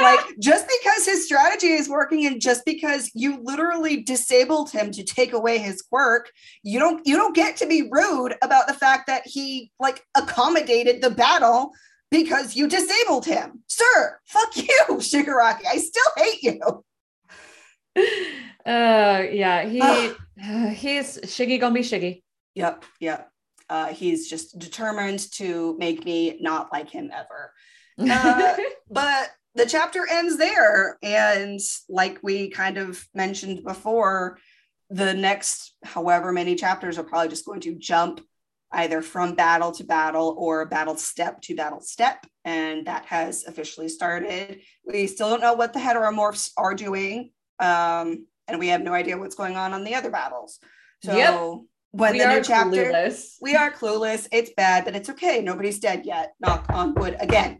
like 0.01 0.19
just 0.39 0.65
because 0.81 1.05
his 1.05 1.25
strategy 1.25 1.67
is 1.67 1.89
working 1.89 2.25
and 2.25 2.41
just 2.41 2.65
because 2.65 3.11
you 3.13 3.39
literally 3.43 4.01
disabled 4.01 4.71
him 4.71 4.89
to 4.91 5.03
take 5.03 5.33
away 5.33 5.57
his 5.59 5.81
quirk, 5.81 6.31
you 6.63 6.79
don't 6.79 7.05
you 7.05 7.15
don't 7.15 7.35
get 7.35 7.57
to 7.57 7.67
be 7.67 7.89
rude 7.91 8.35
about 8.41 8.67
the 8.67 8.73
fact 8.73 9.07
that 9.07 9.23
he 9.25 9.71
like 9.79 10.03
accommodated 10.15 11.01
the 11.01 11.11
battle 11.11 11.71
because 12.09 12.55
you 12.55 12.67
disabled 12.67 13.25
him. 13.25 13.63
Sir, 13.67 14.19
fuck 14.25 14.55
you, 14.55 14.81
Shigaraki. 14.89 15.65
I 15.67 15.77
still 15.77 16.11
hate 16.15 16.43
you. 16.43 16.83
Uh 18.65 19.25
yeah, 19.31 19.65
he 19.65 19.81
uh, 19.81 20.13
he's 20.69 21.17
Shiggy 21.19 21.59
gonna 21.59 21.75
be 21.75 21.81
Shiggy. 21.81 22.23
Yep, 22.55 22.85
yep. 22.99 23.29
Uh, 23.69 23.87
he's 23.87 24.29
just 24.29 24.57
determined 24.57 25.31
to 25.33 25.75
make 25.77 26.05
me 26.05 26.37
not 26.39 26.71
like 26.71 26.89
him 26.89 27.11
ever. 27.13 27.53
Uh, 27.99 28.55
but 28.91 29.31
the 29.55 29.65
chapter 29.65 30.05
ends 30.07 30.37
there. 30.37 30.99
And 31.01 31.59
like 31.89 32.19
we 32.21 32.51
kind 32.51 32.77
of 32.77 33.03
mentioned 33.15 33.63
before, 33.63 34.37
the 34.91 35.15
next 35.15 35.73
however 35.83 36.31
many 36.31 36.55
chapters 36.55 36.99
are 36.99 37.03
probably 37.03 37.29
just 37.29 37.45
going 37.45 37.61
to 37.61 37.73
jump 37.73 38.21
either 38.71 39.01
from 39.01 39.33
battle 39.33 39.71
to 39.71 39.83
battle 39.83 40.35
or 40.37 40.65
battle 40.65 40.95
step 40.95 41.41
to 41.41 41.55
battle 41.55 41.81
step. 41.81 42.25
And 42.45 42.85
that 42.87 43.05
has 43.05 43.45
officially 43.45 43.89
started. 43.89 44.61
We 44.85 45.07
still 45.07 45.29
don't 45.29 45.41
know 45.41 45.53
what 45.53 45.73
the 45.73 45.79
heteromorphs 45.79 46.51
are 46.57 46.75
doing. 46.75 47.31
Um, 47.59 48.27
and 48.47 48.59
we 48.59 48.67
have 48.67 48.81
no 48.81 48.93
idea 48.93 49.17
what's 49.17 49.35
going 49.35 49.57
on 49.57 49.73
on 49.73 49.83
the 49.83 49.95
other 49.95 50.09
battles. 50.09 50.59
So 51.03 51.15
yep. 51.15 51.61
When 51.91 52.13
we 52.13 52.19
the 52.19 52.27
new 52.27 52.43
chapter, 52.43 52.85
clueless. 52.85 53.35
we 53.41 53.55
are 53.55 53.71
clueless. 53.71 54.27
It's 54.31 54.51
bad, 54.55 54.85
but 54.85 54.95
it's 54.95 55.09
okay. 55.09 55.41
Nobody's 55.41 55.79
dead 55.79 56.05
yet. 56.05 56.33
Knock 56.39 56.65
on 56.69 56.93
wood 56.95 57.15
again. 57.19 57.59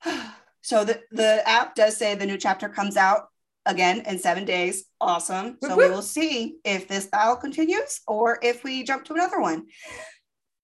so 0.62 0.84
the, 0.84 1.00
the 1.10 1.42
app 1.48 1.74
does 1.74 1.96
say 1.96 2.14
the 2.14 2.26
new 2.26 2.38
chapter 2.38 2.68
comes 2.68 2.96
out 2.96 3.28
again 3.66 4.02
in 4.06 4.18
seven 4.18 4.44
days. 4.44 4.84
Awesome. 5.00 5.58
So 5.62 5.76
we 5.76 5.88
will 5.88 6.02
see 6.02 6.56
if 6.64 6.88
this 6.88 7.06
battle 7.06 7.36
continues 7.36 8.00
or 8.06 8.38
if 8.42 8.64
we 8.64 8.84
jump 8.84 9.04
to 9.06 9.14
another 9.14 9.40
one. 9.40 9.66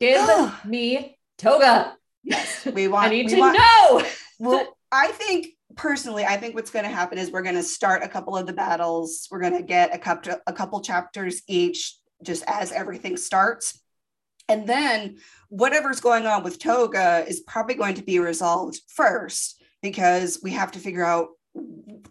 Give 0.01 0.29
me 0.65 1.19
toga. 1.39 1.97
Yes, 2.23 2.67
we 2.67 2.89
want. 2.89 3.07
I 3.07 3.11
need 3.11 3.29
to 3.29 3.37
want, 3.39 3.59
know. 3.59 4.05
well, 4.39 4.77
I 4.93 5.09
think 5.09 5.49
personally, 5.77 6.25
I 6.25 6.37
think 6.37 6.55
what's 6.55 6.71
going 6.71 6.85
to 6.85 6.91
happen 6.91 7.19
is 7.19 7.31
we're 7.31 7.43
going 7.43 7.57
to 7.57 7.63
start 7.63 8.03
a 8.03 8.09
couple 8.09 8.37
of 8.37 8.47
the 8.47 8.53
battles. 8.53 9.29
We're 9.31 9.41
going 9.41 9.57
to 9.57 9.63
get 9.63 9.95
a 9.95 9.99
couple 9.99 10.35
a 10.47 10.53
couple 10.53 10.81
chapters 10.81 11.43
each, 11.49 11.97
just 12.23 12.45
as 12.47 12.73
everything 12.73 13.17
starts, 13.17 13.81
and 14.49 14.67
then 14.67 15.19
whatever's 15.49 16.01
going 16.01 16.27
on 16.27 16.43
with 16.43 16.59
Toga 16.59 17.25
is 17.27 17.41
probably 17.41 17.75
going 17.75 17.95
to 17.95 18.03
be 18.03 18.19
resolved 18.19 18.81
first 18.89 19.63
because 19.83 20.41
we 20.43 20.51
have 20.53 20.73
to 20.73 20.79
figure 20.79 21.05
out 21.05 21.29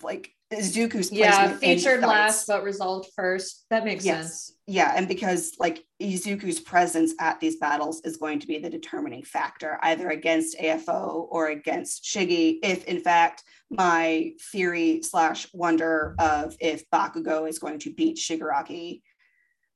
like 0.01 0.31
Izuku's 0.51 1.11
yeah 1.11 1.53
featured 1.53 2.01
last 2.01 2.47
but 2.47 2.63
resolved 2.63 3.09
first. 3.15 3.65
That 3.69 3.85
makes 3.85 4.05
yes. 4.05 4.17
sense. 4.17 4.57
Yeah, 4.67 4.93
and 4.95 5.07
because 5.07 5.53
like 5.59 5.83
Izuku's 6.01 6.59
presence 6.59 7.13
at 7.19 7.39
these 7.39 7.55
battles 7.55 8.01
is 8.03 8.17
going 8.17 8.39
to 8.39 8.47
be 8.47 8.59
the 8.59 8.69
determining 8.69 9.23
factor, 9.23 9.79
either 9.81 10.09
against 10.09 10.57
AFO 10.59 11.27
or 11.29 11.49
against 11.49 12.03
Shiggy. 12.03 12.59
If 12.63 12.83
in 12.85 12.99
fact 12.99 13.43
my 13.69 14.33
theory 14.51 15.01
slash 15.03 15.47
wonder 15.53 16.15
of 16.19 16.55
if 16.59 16.89
Bakugo 16.89 17.47
is 17.47 17.59
going 17.59 17.79
to 17.79 17.93
beat 17.93 18.17
Shigaraki, 18.17 19.01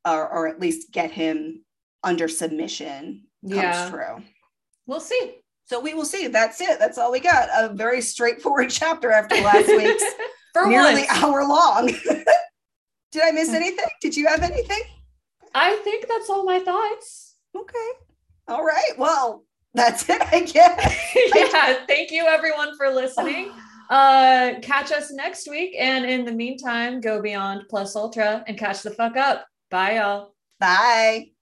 or, 0.05 0.27
or 0.29 0.47
at 0.47 0.59
least 0.59 0.91
get 0.91 1.11
him 1.11 1.63
under 2.03 2.27
submission, 2.27 3.23
comes 3.43 3.55
yeah. 3.55 3.89
true. 3.89 4.23
We'll 4.87 4.99
see. 4.99 5.37
So 5.65 5.79
we 5.79 5.93
will 5.95 6.05
see. 6.05 6.27
That's 6.27 6.61
it. 6.61 6.77
That's 6.79 6.97
all 6.97 7.11
we 7.11 7.19
got. 7.19 7.49
A 7.53 7.73
very 7.73 8.01
straightforward 8.01 8.69
chapter 8.69 9.11
after 9.11 9.35
last 9.35 9.67
week's 9.67 10.03
For 10.53 10.67
nearly 10.67 11.01
once. 11.01 11.23
hour 11.23 11.45
long. 11.47 11.87
Did 13.11 13.23
I 13.23 13.31
miss 13.31 13.49
anything? 13.49 13.85
Did 14.01 14.15
you 14.15 14.27
have 14.27 14.41
anything? 14.41 14.81
I 15.53 15.75
think 15.83 16.07
that's 16.07 16.29
all 16.29 16.45
my 16.45 16.59
thoughts. 16.59 17.35
Okay. 17.57 17.89
All 18.47 18.63
right. 18.63 18.91
Well, 18.97 19.43
that's 19.73 20.07
it, 20.07 20.21
I 20.21 20.41
guess. 20.41 21.15
yeah. 21.35 21.85
Thank 21.87 22.11
you 22.11 22.25
everyone 22.25 22.77
for 22.77 22.89
listening. 22.89 23.51
Uh 23.89 24.53
catch 24.61 24.91
us 24.91 25.11
next 25.11 25.49
week. 25.49 25.75
And 25.77 26.05
in 26.05 26.25
the 26.25 26.31
meantime, 26.31 27.01
go 27.01 27.21
beyond 27.21 27.63
plus 27.69 27.95
ultra 27.95 28.43
and 28.47 28.57
catch 28.57 28.81
the 28.81 28.91
fuck 28.91 29.15
up. 29.17 29.45
Bye 29.69 29.95
y'all. 29.97 30.35
Bye. 30.59 31.34